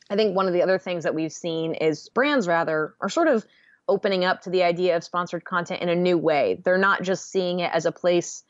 I 0.10 0.16
think 0.16 0.36
one 0.36 0.48
of 0.48 0.54
the 0.54 0.62
other 0.62 0.78
things 0.78 1.04
that 1.04 1.16
we've 1.16 1.32
seen 1.32 1.74
is 1.74 2.10
brands 2.10 2.48
rather 2.48 2.94
are 3.02 3.10
sort 3.10 3.28
of 3.28 3.46
opening 3.88 4.24
up 4.24 4.42
to 4.42 4.50
the 4.50 4.64
idea 4.64 4.96
of 4.96 5.04
sponsored 5.04 5.44
content 5.44 5.82
in 5.82 5.90
a 5.90 5.96
new 5.96 6.18
way. 6.18 6.62
They're 6.64 6.78
not 6.78 7.02
just 7.02 7.32
seeing 7.32 7.60
it 7.60 7.72
as 7.74 7.86
a 7.86 7.92
place 7.92 8.44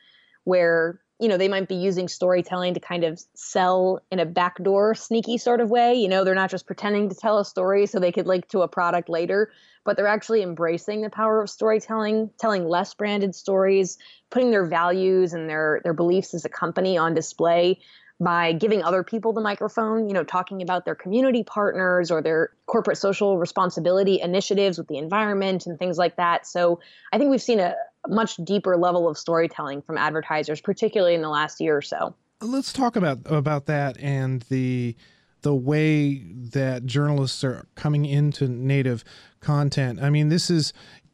where 0.44 1.00
you 1.20 1.28
know 1.28 1.36
they 1.36 1.48
might 1.48 1.68
be 1.68 1.74
using 1.74 2.08
storytelling 2.08 2.74
to 2.74 2.80
kind 2.80 3.04
of 3.04 3.20
sell 3.34 4.02
in 4.10 4.18
a 4.18 4.26
backdoor 4.26 4.94
sneaky 4.94 5.38
sort 5.38 5.60
of 5.60 5.70
way 5.70 5.94
you 5.94 6.08
know 6.08 6.24
they're 6.24 6.34
not 6.34 6.50
just 6.50 6.66
pretending 6.66 7.08
to 7.08 7.14
tell 7.14 7.38
a 7.38 7.44
story 7.44 7.86
so 7.86 7.98
they 7.98 8.12
could 8.12 8.26
link 8.26 8.48
to 8.48 8.60
a 8.60 8.68
product 8.68 9.08
later 9.08 9.50
but 9.84 9.96
they're 9.96 10.06
actually 10.06 10.42
embracing 10.42 11.02
the 11.02 11.10
power 11.10 11.42
of 11.42 11.48
storytelling 11.48 12.30
telling 12.38 12.66
less 12.66 12.94
branded 12.94 13.34
stories 13.34 13.98
putting 14.30 14.50
their 14.50 14.66
values 14.66 15.32
and 15.32 15.48
their 15.48 15.80
their 15.84 15.94
beliefs 15.94 16.34
as 16.34 16.44
a 16.44 16.48
company 16.48 16.98
on 16.98 17.14
display 17.14 17.78
by 18.20 18.52
giving 18.52 18.82
other 18.82 19.02
people 19.02 19.32
the 19.32 19.40
microphone, 19.40 20.08
you 20.08 20.14
know, 20.14 20.22
talking 20.22 20.62
about 20.62 20.84
their 20.84 20.94
community 20.94 21.42
partners 21.42 22.10
or 22.10 22.22
their 22.22 22.50
corporate 22.66 22.96
social 22.96 23.38
responsibility 23.38 24.20
initiatives 24.20 24.78
with 24.78 24.86
the 24.86 24.98
environment 24.98 25.66
and 25.66 25.78
things 25.78 25.98
like 25.98 26.16
that. 26.16 26.46
So 26.46 26.80
I 27.12 27.18
think 27.18 27.30
we've 27.30 27.42
seen 27.42 27.58
a 27.58 27.74
much 28.08 28.36
deeper 28.36 28.76
level 28.76 29.08
of 29.08 29.16
storytelling 29.16 29.82
from 29.82 29.98
advertisers, 29.98 30.60
particularly 30.60 31.14
in 31.14 31.22
the 31.22 31.28
last 31.28 31.60
year 31.60 31.76
or 31.76 31.82
so. 31.82 32.14
Let's 32.40 32.72
talk 32.72 32.96
about 32.96 33.20
about 33.24 33.66
that 33.66 33.98
and 34.00 34.42
the 34.42 34.96
the 35.42 35.54
way 35.54 36.16
that 36.16 36.86
journalists 36.86 37.44
are 37.44 37.66
coming 37.74 38.06
into 38.06 38.48
native 38.48 39.04
content. 39.40 40.02
I 40.02 40.10
mean, 40.10 40.28
this 40.28 40.50
is 40.50 40.72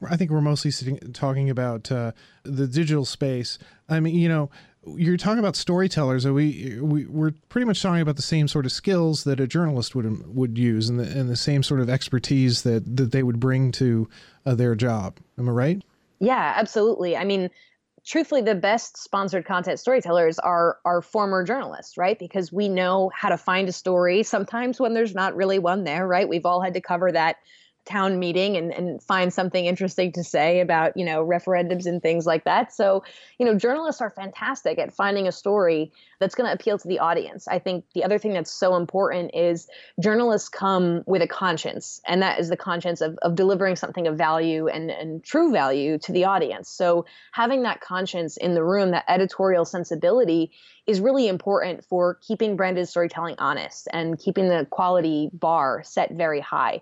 I 0.09 0.17
think 0.17 0.31
we're 0.31 0.41
mostly 0.41 0.71
sitting, 0.71 0.99
talking 1.13 1.51
about 1.51 1.93
uh, 1.93 2.13
the 2.45 2.67
digital 2.67 3.05
space. 3.05 3.59
I 3.89 4.01
mean, 4.01 4.15
you 4.15 4.29
know, 4.29 4.51
you're 4.87 5.19
talking 5.19 5.41
about 5.41 5.57
storytellers. 5.57 6.25
Are 6.25 6.33
we, 6.33 6.79
we 6.81 7.05
we're 7.05 7.33
pretty 7.51 7.67
much 7.67 7.83
talking 7.83 8.01
about 8.01 8.17
the 8.17 8.23
same 8.23 8.49
sort 8.49 8.65
of 8.65 8.73
skills 8.73 9.25
that 9.25 9.39
a 9.41 9.47
journalist 9.47 9.95
would 9.95 10.35
would 10.35 10.57
use, 10.57 10.89
and 10.89 10.99
the 10.99 11.05
and 11.05 11.29
the 11.29 11.37
same 11.37 11.63
sort 11.63 11.81
of 11.81 11.91
expertise 11.91 12.63
that 12.63 12.97
that 12.97 13.13
they 13.13 13.23
would 13.23 13.41
bring 13.41 13.73
to 13.73 14.09
uh, 14.47 14.55
their 14.55 14.75
job. 14.75 15.19
Am 15.39 15.49
I 15.49 15.53
right? 15.53 15.83
Yeah, 16.21 16.53
absolutely. 16.57 17.17
I 17.17 17.25
mean, 17.25 17.51
truthfully 18.05 18.43
the 18.43 18.55
best 18.55 18.97
sponsored 18.97 19.45
content 19.45 19.79
storytellers 19.79 20.39
are 20.39 20.79
are 20.87 21.03
former 21.03 21.45
journalists 21.45 21.99
right 21.99 22.19
because 22.19 22.51
we 22.51 22.67
know 22.67 23.11
how 23.15 23.29
to 23.29 23.37
find 23.37 23.69
a 23.69 23.73
story 23.73 24.23
sometimes 24.23 24.81
when 24.81 24.95
there's 24.95 25.15
not 25.15 25.37
really 25.37 25.59
one 25.59 25.85
there 25.85 26.07
right 26.07 26.27
we've 26.27 26.47
all 26.47 26.63
had 26.63 26.73
to 26.73 26.81
cover 26.81 27.13
that 27.13 27.37
town 27.91 28.19
meeting 28.19 28.57
and, 28.57 28.73
and 28.73 29.03
find 29.03 29.33
something 29.33 29.67
interesting 29.67 30.13
to 30.13 30.25
say 30.25 30.61
about 30.61 30.97
you 30.97 31.05
know 31.05 31.25
referendums 31.25 31.87
and 31.87 32.01
things 32.01 32.27
like 32.27 32.45
that. 32.45 32.73
So 32.73 33.05
you 33.39 33.47
know 33.47 33.55
journalists 33.55 34.01
are 34.01 34.11
fantastic 34.11 34.79
at 34.79 34.95
finding 34.95 35.27
a 35.27 35.33
story 35.33 35.93
that's 36.21 36.35
going 36.35 36.47
to 36.47 36.55
appeal 36.55 36.79
to 36.79 36.89
the 36.89 36.99
audience. 36.99 37.49
I 37.49 37.59
think 37.59 37.85
the 37.95 38.05
other 38.05 38.19
thing 38.19 38.35
that's 38.35 38.53
so 38.53 38.77
important 38.77 39.35
is 39.35 39.67
journalists 40.01 40.49
come 40.49 41.03
with 41.07 41.23
a 41.23 41.27
conscience 41.27 42.01
and 42.07 42.23
that 42.23 42.39
is 42.39 42.49
the 42.49 42.57
conscience 42.57 43.01
of, 43.01 43.19
of 43.23 43.35
delivering 43.35 43.77
something 43.77 44.07
of 44.07 44.17
value 44.17 44.69
and, 44.69 44.91
and 44.91 45.25
true 45.25 45.51
value 45.51 45.99
to 45.99 46.13
the 46.13 46.25
audience. 46.25 46.69
So 46.69 47.07
having 47.33 47.63
that 47.63 47.81
conscience 47.81 48.37
in 48.37 48.55
the 48.55 48.63
room 48.63 48.91
that 48.91 49.05
editorial 49.09 49.65
sensibility 49.65 50.53
is 50.87 51.01
really 51.01 51.29
important 51.29 51.85
for 51.85 52.19
keeping 52.27 52.57
branded 52.57 52.89
storytelling 52.89 53.37
honest 53.39 53.89
and 53.93 54.19
keeping 54.19 54.49
the 54.49 54.67
quality 54.71 55.31
bar 55.33 55.83
set 55.85 56.13
very 56.13 56.41
high 56.41 56.81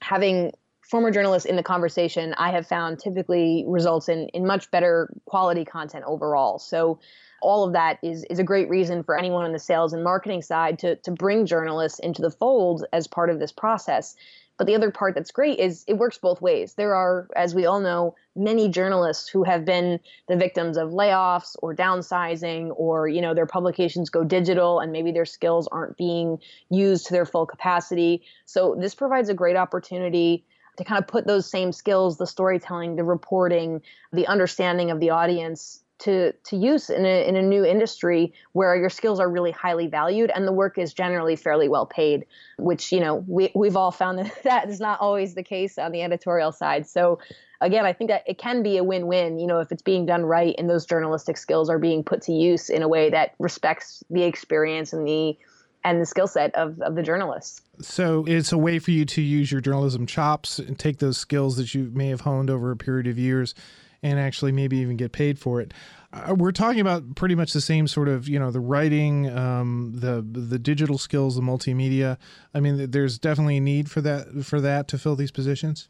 having 0.00 0.52
former 0.82 1.10
journalists 1.10 1.46
in 1.46 1.56
the 1.56 1.62
conversation, 1.62 2.34
I 2.38 2.50
have 2.50 2.66
found 2.66 2.98
typically 2.98 3.64
results 3.66 4.08
in 4.08 4.28
in 4.28 4.46
much 4.46 4.70
better 4.70 5.12
quality 5.26 5.64
content 5.64 6.04
overall. 6.06 6.58
So 6.58 6.98
all 7.42 7.64
of 7.64 7.72
that 7.74 7.98
is 8.02 8.24
is 8.30 8.38
a 8.38 8.44
great 8.44 8.68
reason 8.68 9.02
for 9.02 9.16
anyone 9.16 9.44
on 9.44 9.52
the 9.52 9.58
sales 9.58 9.92
and 9.92 10.02
marketing 10.02 10.42
side 10.42 10.78
to 10.80 10.96
to 10.96 11.10
bring 11.10 11.46
journalists 11.46 11.98
into 11.98 12.22
the 12.22 12.30
fold 12.30 12.84
as 12.92 13.06
part 13.06 13.30
of 13.30 13.38
this 13.38 13.52
process. 13.52 14.16
But 14.58 14.66
the 14.66 14.74
other 14.74 14.90
part 14.90 15.14
that's 15.14 15.30
great 15.30 15.60
is 15.60 15.84
it 15.86 15.94
works 15.94 16.18
both 16.18 16.42
ways. 16.42 16.74
There 16.74 16.94
are, 16.94 17.28
as 17.36 17.54
we 17.54 17.64
all 17.64 17.80
know, 17.80 18.16
many 18.34 18.68
journalists 18.68 19.28
who 19.28 19.44
have 19.44 19.64
been 19.64 20.00
the 20.26 20.36
victims 20.36 20.76
of 20.76 20.90
layoffs 20.90 21.54
or 21.62 21.74
downsizing 21.74 22.72
or, 22.76 23.06
you 23.08 23.20
know, 23.20 23.34
their 23.34 23.46
publications 23.46 24.10
go 24.10 24.24
digital 24.24 24.80
and 24.80 24.90
maybe 24.90 25.12
their 25.12 25.24
skills 25.24 25.68
aren't 25.68 25.96
being 25.96 26.38
used 26.70 27.06
to 27.06 27.12
their 27.12 27.24
full 27.24 27.46
capacity. 27.46 28.22
So 28.46 28.76
this 28.78 28.96
provides 28.96 29.28
a 29.28 29.34
great 29.34 29.56
opportunity 29.56 30.44
to 30.76 30.84
kind 30.84 31.00
of 31.00 31.06
put 31.06 31.26
those 31.26 31.48
same 31.48 31.72
skills, 31.72 32.18
the 32.18 32.26
storytelling, 32.26 32.96
the 32.96 33.04
reporting, 33.04 33.82
the 34.12 34.26
understanding 34.26 34.90
of 34.90 35.00
the 35.00 35.10
audience 35.10 35.82
to 35.98 36.32
to 36.32 36.56
use 36.56 36.90
in 36.90 37.04
a 37.04 37.26
in 37.26 37.36
a 37.36 37.42
new 37.42 37.64
industry 37.64 38.32
where 38.52 38.76
your 38.76 38.90
skills 38.90 39.18
are 39.18 39.28
really 39.28 39.50
highly 39.50 39.86
valued 39.86 40.30
and 40.34 40.46
the 40.46 40.52
work 40.52 40.78
is 40.78 40.94
generally 40.94 41.36
fairly 41.36 41.68
well 41.68 41.86
paid 41.86 42.24
which 42.58 42.92
you 42.92 43.00
know 43.00 43.24
we 43.26 43.50
we've 43.54 43.76
all 43.76 43.90
found 43.90 44.18
that 44.18 44.32
that 44.44 44.68
is 44.68 44.80
not 44.80 45.00
always 45.00 45.34
the 45.34 45.42
case 45.42 45.78
on 45.78 45.92
the 45.92 46.02
editorial 46.02 46.52
side 46.52 46.86
so 46.86 47.18
again 47.60 47.84
i 47.84 47.92
think 47.92 48.10
that 48.10 48.22
it 48.26 48.38
can 48.38 48.62
be 48.62 48.76
a 48.76 48.84
win-win 48.84 49.38
you 49.38 49.46
know 49.46 49.58
if 49.58 49.72
it's 49.72 49.82
being 49.82 50.06
done 50.06 50.24
right 50.24 50.54
and 50.58 50.70
those 50.70 50.86
journalistic 50.86 51.36
skills 51.36 51.68
are 51.68 51.78
being 51.78 52.04
put 52.04 52.22
to 52.22 52.32
use 52.32 52.70
in 52.70 52.82
a 52.82 52.88
way 52.88 53.10
that 53.10 53.34
respects 53.38 54.04
the 54.10 54.22
experience 54.22 54.92
and 54.92 55.06
the 55.06 55.36
and 55.84 56.00
the 56.00 56.06
skill 56.06 56.26
set 56.26 56.52
of, 56.56 56.80
of 56.80 56.96
the 56.96 57.02
journalists. 57.04 57.62
So 57.80 58.24
it's 58.26 58.50
a 58.50 58.58
way 58.58 58.80
for 58.80 58.90
you 58.90 59.04
to 59.04 59.22
use 59.22 59.52
your 59.52 59.60
journalism 59.60 60.06
chops 60.06 60.58
and 60.58 60.76
take 60.76 60.98
those 60.98 61.16
skills 61.16 61.56
that 61.56 61.72
you 61.72 61.90
may 61.94 62.08
have 62.08 62.22
honed 62.22 62.50
over 62.50 62.72
a 62.72 62.76
period 62.76 63.06
of 63.06 63.16
years 63.16 63.54
and 64.02 64.18
actually 64.18 64.52
maybe 64.52 64.78
even 64.78 64.96
get 64.96 65.12
paid 65.12 65.38
for 65.38 65.60
it. 65.60 65.74
Uh, 66.12 66.34
we're 66.36 66.52
talking 66.52 66.80
about 66.80 67.14
pretty 67.16 67.34
much 67.34 67.52
the 67.52 67.60
same 67.60 67.86
sort 67.86 68.08
of, 68.08 68.28
you 68.28 68.38
know, 68.38 68.50
the 68.50 68.60
writing, 68.60 69.28
um, 69.30 69.92
the 69.94 70.22
the 70.22 70.58
digital 70.58 70.96
skills, 70.96 71.36
the 71.36 71.42
multimedia. 71.42 72.16
I 72.54 72.60
mean, 72.60 72.90
there's 72.90 73.18
definitely 73.18 73.58
a 73.58 73.60
need 73.60 73.90
for 73.90 74.00
that 74.00 74.44
for 74.44 74.60
that 74.60 74.88
to 74.88 74.98
fill 74.98 75.16
these 75.16 75.30
positions. 75.30 75.88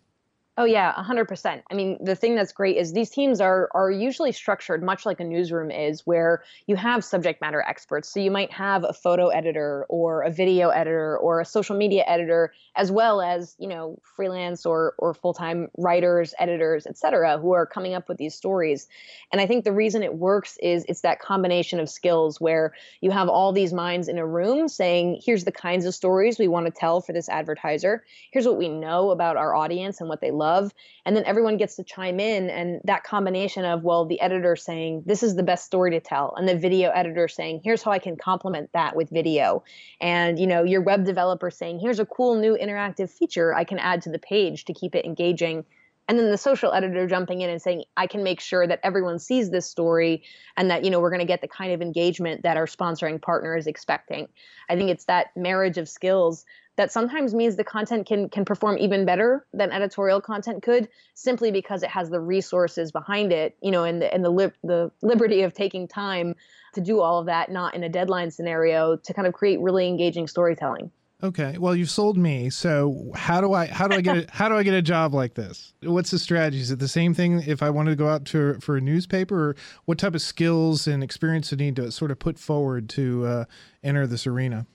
Oh 0.61 0.65
yeah, 0.65 0.93
100%. 0.93 1.63
I 1.71 1.75
mean, 1.75 1.99
the 2.03 2.17
thing 2.17 2.35
that's 2.35 2.51
great 2.51 2.77
is 2.77 2.93
these 2.93 3.11
teams 3.11 3.41
are 3.41 3.69
are 3.75 3.93
usually 3.93 4.33
structured 4.33 4.83
much 4.83 5.07
like 5.07 5.21
a 5.21 5.25
newsroom 5.25 5.71
is 5.71 6.05
where 6.05 6.43
you 6.67 6.75
have 6.75 7.05
subject 7.05 7.41
matter 7.41 7.63
experts. 7.63 8.09
So 8.09 8.19
you 8.19 8.33
might 8.33 8.51
have 8.51 8.83
a 8.83 8.93
photo 8.93 9.29
editor 9.29 9.87
or 9.89 10.23
a 10.23 10.33
video 10.33 10.71
editor 10.71 11.17
or 11.17 11.41
a 11.41 11.45
social 11.45 11.77
media 11.77 12.03
editor 12.09 12.53
as 12.75 12.91
well 12.91 13.21
as, 13.21 13.55
you 13.61 13.69
know, 13.69 14.01
freelance 14.17 14.67
or 14.67 14.97
or 14.99 15.15
full-time 15.15 15.69
writers, 15.79 16.35
editors, 16.41 16.89
etc., 16.89 17.39
who 17.39 17.53
are 17.53 17.65
coming 17.65 17.95
up 17.95 18.09
with 18.09 18.19
these 18.19 18.35
stories. 18.35 18.89
And 19.31 19.41
I 19.41 19.47
think 19.47 19.63
the 19.63 19.73
reason 19.73 20.03
it 20.03 20.17
works 20.17 20.59
is 20.61 20.85
it's 20.89 21.03
that 21.03 21.21
combination 21.21 21.79
of 21.79 21.89
skills 21.89 22.41
where 22.41 22.75
you 23.01 23.13
have 23.13 23.29
all 23.29 23.53
these 23.53 23.73
minds 23.73 24.09
in 24.09 24.19
a 24.19 24.27
room 24.27 24.67
saying, 24.67 25.21
here's 25.25 25.45
the 25.45 25.53
kinds 25.53 25.87
of 25.87 25.95
stories 25.95 26.37
we 26.37 26.49
want 26.49 26.67
to 26.67 26.73
tell 26.73 27.01
for 27.01 27.13
this 27.13 27.29
advertiser. 27.29 28.03
Here's 28.33 28.47
what 28.47 28.59
we 28.59 28.69
know 28.69 29.11
about 29.11 29.37
our 29.37 29.55
audience 29.55 30.01
and 30.01 30.09
what 30.09 30.21
they 30.21 30.33
love 30.33 30.48
love 30.49 30.73
and 31.05 31.17
then 31.17 31.25
everyone 31.25 31.57
gets 31.57 31.77
to 31.77 31.85
chime 31.85 32.21
in 32.21 32.51
and 32.51 32.81
that 32.85 33.05
combination 33.05 33.65
of 33.65 33.83
well 33.83 34.05
the 34.07 34.21
editor 34.21 34.57
saying 34.57 35.03
this 35.07 35.23
is 35.23 35.37
the 35.37 35.43
best 35.43 35.65
story 35.65 35.91
to 35.91 36.01
tell 36.01 36.35
and 36.37 36.49
the 36.49 36.57
video 36.57 36.91
editor 36.91 37.29
saying 37.29 37.61
here's 37.65 37.83
how 37.83 37.91
i 37.91 37.99
can 37.99 38.17
complement 38.17 38.71
that 38.73 38.97
with 38.97 39.11
video. 39.11 39.63
And 40.01 40.39
you 40.39 40.47
know 40.47 40.63
your 40.65 40.81
web 40.81 41.05
developer 41.05 41.51
saying 41.51 41.81
here's 41.81 41.99
a 41.99 42.07
cool 42.07 42.37
new 42.37 42.57
interactive 42.57 43.11
feature 43.11 43.55
i 43.55 43.65
can 43.65 43.79
add 43.79 44.03
to 44.03 44.11
the 44.11 44.19
page 44.19 44.65
to 44.67 44.75
keep 44.75 44.95
it 44.95 45.05
engaging 45.05 45.65
and 46.09 46.19
then 46.19 46.31
the 46.31 46.39
social 46.39 46.73
editor 46.73 47.07
jumping 47.07 47.43
in 47.43 47.51
and 47.51 47.63
saying 47.63 47.85
i 47.97 48.07
can 48.07 48.23
make 48.23 48.41
sure 48.41 48.67
that 48.67 48.81
everyone 48.83 49.19
sees 49.19 49.51
this 49.51 49.67
story 49.67 50.23
and 50.57 50.71
that 50.71 50.85
you 50.85 50.91
know 50.91 50.99
we're 51.01 51.11
going 51.11 51.21
to 51.21 51.27
get 51.27 51.41
the 51.41 51.49
kind 51.49 51.73
of 51.73 51.81
engagement 51.81 52.43
that 52.43 52.57
our 52.57 52.67
sponsoring 52.67 53.21
partner 53.21 53.57
is 53.57 53.67
expecting. 53.67 54.29
I 54.69 54.77
think 54.77 54.91
it's 54.91 55.05
that 55.05 55.37
marriage 55.37 55.79
of 55.79 55.89
skills 55.89 56.45
that 56.77 56.93
sometimes 56.93 57.35
means 57.35 57.57
the 57.57 57.65
content 57.65 58.07
can 58.07 58.29
can 58.29 58.45
perform 58.45 58.79
even 58.79 59.05
better 59.05 59.47
than 59.53 59.73
editorial 59.73 60.21
content 60.21 60.63
could 60.63 60.89
simply 61.15 61.51
because 61.51 61.83
it 61.83 61.91
has 61.91 62.11
the 62.11 62.21
resources 62.21 62.93
behind 62.93 63.33
it 63.33 63.57
you 63.61 63.71
know 63.71 63.85
and 63.85 64.03
the 64.03 64.13
and 64.13 64.25
the 64.25 64.53
the 64.63 64.91
liberty 65.03 65.43
of 65.43 65.53
taking 65.55 65.89
time 65.89 66.35
to 66.75 66.81
do 66.81 67.01
all 67.01 67.19
of 67.19 67.27
that 67.27 67.51
not 67.51 67.75
in 67.75 67.83
a 67.83 67.89
deadline 67.89 68.31
scenario 68.31 68.97
to 68.97 69.15
kind 69.15 69.27
of 69.27 69.35
create 69.35 69.61
really 69.61 69.89
engaging 69.89 70.29
storytelling 70.29 70.91
okay 71.23 71.59
well 71.59 71.75
you've 71.75 71.91
sold 71.91 72.17
me 72.17 72.49
so 72.49 73.11
how 73.15 73.41
do 73.41 73.53
i 73.53 73.67
how 73.67 73.89
do 73.89 73.97
i 73.97 74.01
get 74.01 74.17
a, 74.17 74.27
how 74.31 74.49
do 74.49 74.55
i 74.55 74.63
get 74.63 74.75
a 74.75 74.83
job 74.83 75.13
like 75.13 75.35
this 75.35 75.73
what's 75.83 76.11
the 76.11 76.19
strategy 76.19 76.61
is 76.61 76.71
it 76.71 76.79
the 76.79 76.89
same 76.89 77.13
thing 77.13 77.43
if 77.47 77.63
i 77.63 77.69
wanted 77.69 77.91
to 77.91 77.97
go 77.97 78.09
out 78.09 78.25
to 78.25 78.55
for 78.61 78.77
a 78.77 78.81
newspaper 78.81 79.51
or 79.51 79.57
what 79.87 79.99
type 79.99 80.15
of 80.15 80.23
skills 80.23 80.87
and 80.87 81.03
experience 81.03 81.51
do 81.51 81.57
you 81.57 81.65
need 81.65 81.77
to 81.77 81.91
sort 81.91 82.11
of 82.11 82.19
put 82.19 82.39
forward 82.39 82.89
to 82.89 83.27
uh, 83.27 83.45
enter 83.83 84.07
this 84.07 84.27
arena 84.27 84.67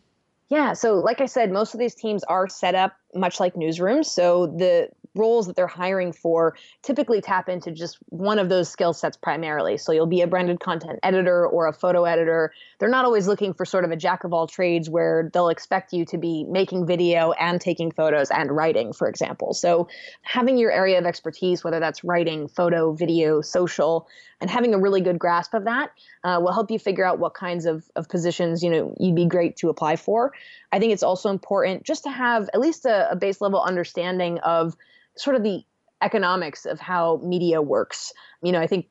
yeah, 0.53 0.73
so 0.73 0.99
like 0.99 1.19
I 1.19 1.25
said, 1.25 1.51
most 1.51 1.73
of 1.73 1.79
these 1.79 1.95
teams 1.95 2.23
are 2.25 2.47
set 2.47 2.75
up 2.75 2.93
much 3.15 3.39
like 3.39 3.55
newsrooms. 3.55 4.05
So 4.05 4.45
the 4.45 4.89
roles 5.15 5.47
that 5.47 5.55
they're 5.55 5.67
hiring 5.67 6.11
for 6.11 6.55
typically 6.81 7.21
tap 7.21 7.49
into 7.49 7.71
just 7.71 7.97
one 8.09 8.39
of 8.39 8.49
those 8.49 8.69
skill 8.69 8.93
sets 8.93 9.17
primarily. 9.17 9.77
So 9.77 9.91
you'll 9.91 10.05
be 10.05 10.21
a 10.21 10.27
branded 10.27 10.59
content 10.59 10.99
editor 11.03 11.45
or 11.47 11.67
a 11.67 11.73
photo 11.73 12.05
editor. 12.05 12.53
They're 12.79 12.89
not 12.89 13.05
always 13.05 13.27
looking 13.27 13.53
for 13.53 13.65
sort 13.65 13.85
of 13.85 13.91
a 13.91 13.95
jack 13.95 14.23
of 14.23 14.33
all 14.33 14.47
trades 14.47 14.89
where 14.89 15.29
they'll 15.33 15.49
expect 15.49 15.93
you 15.93 16.05
to 16.05 16.17
be 16.17 16.43
making 16.45 16.85
video 16.85 17.31
and 17.33 17.61
taking 17.61 17.91
photos 17.91 18.31
and 18.31 18.51
writing, 18.51 18.93
for 18.93 19.07
example. 19.07 19.53
So 19.53 19.87
having 20.21 20.57
your 20.57 20.71
area 20.71 20.97
of 20.97 21.05
expertise, 21.05 21.63
whether 21.63 21.79
that's 21.79 22.03
writing, 22.03 22.47
photo, 22.47 22.93
video, 22.93 23.41
social, 23.41 24.07
and 24.41 24.49
having 24.49 24.73
a 24.73 24.77
really 24.77 24.99
good 24.99 25.19
grasp 25.19 25.53
of 25.53 25.63
that 25.63 25.91
uh, 26.23 26.39
will 26.41 26.51
help 26.51 26.69
you 26.69 26.77
figure 26.77 27.05
out 27.05 27.17
what 27.17 27.33
kinds 27.33 27.65
of, 27.65 27.89
of 27.95 28.09
positions 28.09 28.61
you 28.61 28.69
know 28.69 28.93
you'd 28.99 29.15
be 29.15 29.25
great 29.25 29.55
to 29.57 29.69
apply 29.69 29.95
for. 29.95 30.33
I 30.71 30.79
think 30.79 30.91
it's 30.91 31.03
also 31.03 31.29
important 31.29 31.83
just 31.83 32.03
to 32.03 32.09
have 32.09 32.49
at 32.53 32.59
least 32.59 32.85
a, 32.85 33.09
a 33.11 33.15
base 33.15 33.39
level 33.39 33.61
understanding 33.61 34.39
of 34.39 34.75
sort 35.17 35.35
of 35.35 35.43
the 35.43 35.63
economics 36.01 36.65
of 36.65 36.79
how 36.79 37.19
media 37.23 37.61
works. 37.61 38.13
You 38.41 38.51
know, 38.51 38.59
I 38.59 38.67
think 38.67 38.87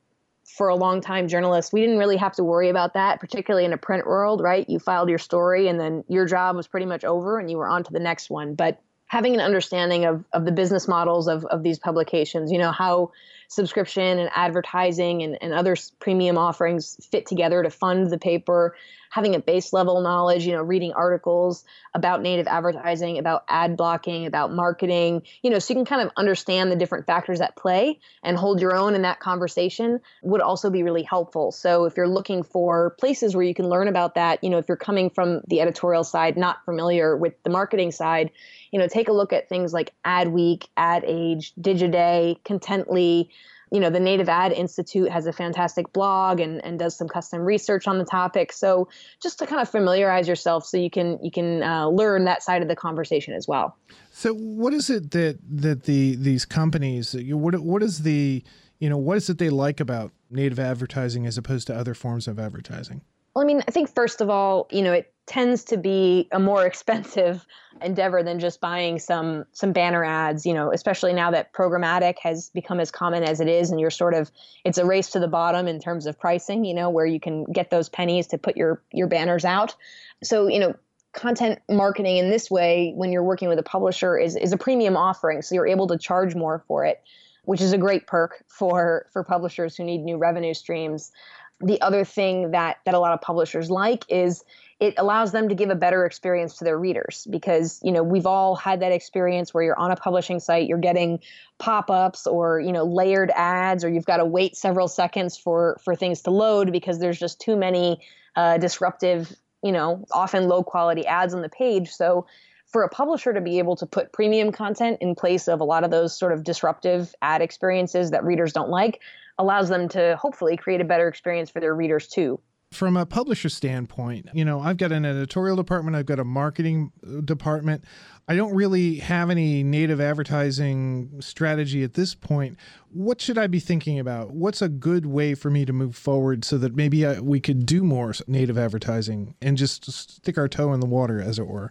for 0.57 0.67
a 0.67 0.75
long 0.75 1.01
time 1.01 1.27
journalists 1.27 1.71
we 1.71 1.81
didn't 1.81 1.97
really 1.97 2.17
have 2.17 2.33
to 2.33 2.43
worry 2.43 2.69
about 2.69 2.93
that 2.93 3.19
particularly 3.19 3.65
in 3.65 3.71
a 3.73 3.77
print 3.77 4.05
world 4.05 4.41
right 4.41 4.69
you 4.69 4.77
filed 4.77 5.09
your 5.09 5.17
story 5.17 5.67
and 5.67 5.79
then 5.79 6.03
your 6.09 6.25
job 6.25 6.55
was 6.55 6.67
pretty 6.67 6.85
much 6.85 7.03
over 7.05 7.39
and 7.39 7.49
you 7.49 7.57
were 7.57 7.67
on 7.67 7.83
to 7.83 7.93
the 7.93 7.99
next 7.99 8.29
one 8.29 8.53
but 8.53 8.81
having 9.07 9.33
an 9.33 9.39
understanding 9.39 10.05
of, 10.05 10.25
of 10.33 10.43
the 10.43 10.51
business 10.51 10.87
models 10.87 11.27
of, 11.27 11.45
of 11.45 11.63
these 11.63 11.79
publications 11.79 12.51
you 12.51 12.57
know 12.57 12.71
how 12.71 13.09
subscription 13.47 14.19
and 14.19 14.29
advertising 14.35 15.23
and, 15.23 15.37
and 15.41 15.53
other 15.53 15.75
premium 15.99 16.37
offerings 16.37 16.97
fit 17.11 17.25
together 17.25 17.63
to 17.63 17.69
fund 17.69 18.09
the 18.09 18.17
paper 18.17 18.75
having 19.13 19.35
a 19.35 19.39
base 19.39 19.71
level 19.73 20.01
knowledge, 20.01 20.43
you 20.43 20.51
know, 20.51 20.61
reading 20.63 20.91
articles 20.93 21.63
about 21.93 22.23
native 22.23 22.47
advertising, 22.47 23.19
about 23.19 23.43
ad 23.47 23.77
blocking, 23.77 24.25
about 24.25 24.51
marketing, 24.51 25.21
you 25.43 25.51
know, 25.51 25.59
so 25.59 25.71
you 25.71 25.77
can 25.77 25.85
kind 25.85 26.01
of 26.01 26.11
understand 26.17 26.71
the 26.71 26.75
different 26.75 27.05
factors 27.05 27.39
at 27.39 27.55
play 27.55 27.99
and 28.23 28.37
hold 28.37 28.59
your 28.59 28.75
own 28.75 28.95
in 28.95 29.03
that 29.03 29.19
conversation 29.19 29.99
would 30.23 30.41
also 30.41 30.71
be 30.71 30.81
really 30.81 31.03
helpful. 31.03 31.51
So 31.51 31.85
if 31.85 31.95
you're 31.95 32.07
looking 32.07 32.41
for 32.41 32.95
places 32.99 33.35
where 33.35 33.45
you 33.45 33.53
can 33.53 33.69
learn 33.69 33.87
about 33.87 34.15
that, 34.15 34.43
you 34.43 34.49
know, 34.49 34.57
if 34.57 34.67
you're 34.67 34.77
coming 34.77 35.11
from 35.11 35.41
the 35.45 35.61
editorial 35.61 36.03
side, 36.03 36.35
not 36.35 36.65
familiar 36.65 37.15
with 37.15 37.35
the 37.43 37.51
marketing 37.51 37.91
side, 37.91 38.31
you 38.71 38.79
know, 38.79 38.87
take 38.87 39.09
a 39.09 39.13
look 39.13 39.31
at 39.31 39.47
things 39.47 39.73
like 39.73 39.93
Adweek, 40.03 40.65
Ad 40.75 41.03
Age, 41.05 41.53
Digiday, 41.61 42.41
Contently, 42.43 43.29
you 43.73 43.79
know 43.79 43.89
the 43.89 43.99
native 43.99 44.29
ad 44.29 44.51
institute 44.51 45.09
has 45.09 45.25
a 45.25 45.33
fantastic 45.33 45.91
blog 45.93 46.39
and, 46.39 46.63
and 46.63 46.77
does 46.77 46.95
some 46.95 47.09
custom 47.09 47.41
research 47.41 47.87
on 47.87 47.97
the 47.97 48.05
topic. 48.05 48.53
So 48.53 48.87
just 49.19 49.39
to 49.39 49.47
kind 49.47 49.59
of 49.59 49.67
familiarize 49.67 50.27
yourself 50.27 50.63
so 50.63 50.77
you 50.77 50.91
can 50.91 51.17
you 51.23 51.31
can 51.31 51.63
uh, 51.63 51.87
learn 51.87 52.25
that 52.25 52.43
side 52.43 52.61
of 52.61 52.67
the 52.67 52.75
conversation 52.75 53.33
as 53.33 53.47
well. 53.47 53.75
So 54.11 54.35
what 54.35 54.73
is 54.73 54.91
it 54.91 55.09
that 55.11 55.39
that 55.49 55.83
the 55.85 56.15
these 56.15 56.45
companies 56.45 57.15
what 57.17 57.59
what 57.59 57.81
is 57.81 58.03
the 58.03 58.43
you 58.77 58.89
know 58.89 58.97
what 58.97 59.17
is 59.17 59.27
it 59.27 59.39
they 59.39 59.49
like 59.49 59.79
about 59.79 60.11
native 60.29 60.59
advertising 60.59 61.25
as 61.25 61.39
opposed 61.39 61.65
to 61.67 61.75
other 61.75 61.95
forms 61.95 62.27
of 62.27 62.37
advertising? 62.37 63.01
Well, 63.35 63.43
I 63.43 63.47
mean, 63.47 63.63
I 63.67 63.71
think 63.71 63.93
first 63.93 64.21
of 64.21 64.29
all, 64.29 64.67
you 64.71 64.83
know, 64.83 64.93
it 64.93 65.12
tends 65.25 65.63
to 65.65 65.77
be 65.77 66.27
a 66.31 66.39
more 66.39 66.65
expensive 66.65 67.45
endeavor 67.81 68.23
than 68.23 68.39
just 68.39 68.61
buying 68.61 68.99
some 68.99 69.45
some 69.51 69.71
banner 69.71 70.03
ads, 70.03 70.45
you 70.45 70.53
know, 70.53 70.71
especially 70.71 71.13
now 71.13 71.31
that 71.31 71.53
programmatic 71.53 72.15
has 72.21 72.49
become 72.49 72.79
as 72.79 72.91
common 72.91 73.23
as 73.23 73.39
it 73.39 73.47
is 73.47 73.71
and 73.71 73.79
you're 73.79 73.89
sort 73.89 74.13
of 74.13 74.31
it's 74.63 74.77
a 74.77 74.85
race 74.85 75.09
to 75.11 75.19
the 75.19 75.27
bottom 75.27 75.67
in 75.67 75.79
terms 75.79 76.05
of 76.05 76.19
pricing, 76.19 76.65
you 76.65 76.73
know, 76.73 76.89
where 76.89 77.05
you 77.05 77.19
can 77.19 77.45
get 77.45 77.69
those 77.69 77.89
pennies 77.89 78.27
to 78.27 78.37
put 78.37 78.57
your 78.57 78.81
your 78.91 79.07
banners 79.07 79.45
out. 79.45 79.75
So, 80.23 80.47
you 80.47 80.59
know, 80.59 80.75
content 81.13 81.59
marketing 81.69 82.17
in 82.17 82.29
this 82.29 82.49
way 82.49 82.93
when 82.95 83.11
you're 83.11 83.23
working 83.23 83.49
with 83.49 83.59
a 83.59 83.63
publisher 83.63 84.17
is 84.17 84.35
is 84.35 84.53
a 84.53 84.57
premium 84.57 84.97
offering, 84.97 85.41
so 85.41 85.55
you're 85.55 85.67
able 85.67 85.87
to 85.87 85.97
charge 85.97 86.35
more 86.35 86.63
for 86.67 86.85
it 86.85 87.01
which 87.45 87.59
is 87.59 87.73
a 87.73 87.77
great 87.77 88.07
perk 88.07 88.43
for 88.47 89.05
for 89.11 89.23
publishers 89.23 89.75
who 89.75 89.83
need 89.83 89.99
new 89.99 90.17
revenue 90.17 90.53
streams 90.53 91.11
the 91.59 91.79
other 91.81 92.03
thing 92.03 92.51
that 92.51 92.77
that 92.85 92.93
a 92.93 92.99
lot 92.99 93.13
of 93.13 93.21
publishers 93.21 93.69
like 93.69 94.03
is 94.09 94.43
it 94.83 94.95
allows 94.97 95.31
them 95.31 95.47
to 95.47 95.55
give 95.55 95.69
a 95.69 95.75
better 95.75 96.05
experience 96.05 96.57
to 96.57 96.65
their 96.65 96.77
readers 96.77 97.25
because 97.29 97.79
you 97.83 97.91
know 97.93 98.03
we've 98.03 98.25
all 98.25 98.53
had 98.53 98.81
that 98.81 98.91
experience 98.91 99.53
where 99.53 99.63
you're 99.63 99.79
on 99.79 99.91
a 99.91 99.95
publishing 99.95 100.41
site 100.41 100.67
you're 100.67 100.77
getting 100.77 101.19
pop-ups 101.57 102.27
or 102.27 102.59
you 102.59 102.73
know 102.73 102.83
layered 102.83 103.31
ads 103.33 103.85
or 103.85 103.89
you've 103.89 104.05
got 104.05 104.17
to 104.17 104.25
wait 104.25 104.57
several 104.57 104.89
seconds 104.89 105.37
for 105.37 105.79
for 105.85 105.95
things 105.95 106.21
to 106.21 106.31
load 106.31 106.73
because 106.73 106.99
there's 106.99 107.17
just 107.17 107.39
too 107.39 107.55
many 107.55 108.01
uh, 108.35 108.57
disruptive 108.57 109.33
you 109.63 109.71
know 109.71 110.05
often 110.11 110.49
low 110.49 110.63
quality 110.63 111.07
ads 111.07 111.33
on 111.33 111.41
the 111.41 111.49
page. 111.49 111.89
So 111.89 112.25
for 112.67 112.83
a 112.83 112.89
publisher 112.89 113.33
to 113.33 113.41
be 113.41 113.59
able 113.59 113.77
to 113.77 113.85
put 113.85 114.11
premium 114.11 114.51
content 114.51 114.97
in 114.99 115.15
place 115.15 115.47
of 115.47 115.61
a 115.61 115.63
lot 115.63 115.83
of 115.83 115.91
those 115.91 116.17
sort 116.17 116.33
of 116.33 116.43
disruptive 116.43 117.13
ad 117.21 117.41
experiences 117.41 118.11
that 118.11 118.25
readers 118.25 118.51
don't 118.51 118.69
like 118.69 118.99
allows 119.37 119.69
them 119.69 119.87
to 119.89 120.17
hopefully 120.19 120.57
create 120.57 120.81
a 120.81 120.83
better 120.83 121.07
experience 121.07 121.49
for 121.49 121.59
their 121.59 121.73
readers 121.73 122.07
too 122.07 122.39
from 122.73 122.97
a 122.97 123.05
publisher 123.05 123.49
standpoint, 123.49 124.29
you 124.33 124.43
know, 124.43 124.59
I've 124.59 124.77
got 124.77 124.91
an 124.91 125.05
editorial 125.05 125.55
department, 125.55 125.95
I've 125.95 126.05
got 126.05 126.19
a 126.19 126.23
marketing 126.23 126.91
uh, 127.05 127.21
department. 127.21 127.83
I 128.27 128.35
don't 128.35 128.55
really 128.55 128.95
have 128.99 129.29
any 129.29 129.63
native 129.63 129.99
advertising 129.99 131.19
strategy 131.19 131.83
at 131.83 131.93
this 131.93 132.15
point. 132.15 132.57
What 132.89 133.19
should 133.19 133.37
I 133.37 133.47
be 133.47 133.59
thinking 133.59 133.99
about? 133.99 134.31
What's 134.31 134.61
a 134.61 134.69
good 134.69 135.05
way 135.05 135.35
for 135.35 135.49
me 135.49 135.65
to 135.65 135.73
move 135.73 135.95
forward 135.95 136.45
so 136.45 136.57
that 136.59 136.75
maybe 136.75 137.05
I, 137.05 137.19
we 137.19 137.41
could 137.41 137.65
do 137.65 137.83
more 137.83 138.13
native 138.27 138.57
advertising 138.57 139.35
and 139.41 139.57
just 139.57 139.91
stick 139.91 140.37
our 140.37 140.47
toe 140.47 140.71
in 140.73 140.79
the 140.79 140.85
water, 140.85 141.21
as 141.21 141.37
it 141.37 141.47
were? 141.47 141.69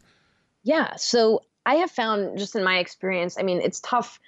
Yeah. 0.63 0.95
So 0.97 1.41
I 1.65 1.77
have 1.77 1.91
found, 1.91 2.39
just 2.39 2.55
in 2.55 2.65
my 2.65 2.79
experience, 2.79 3.39
I 3.39 3.43
mean, 3.43 3.63
it's 3.63 3.81
tough 3.81 4.21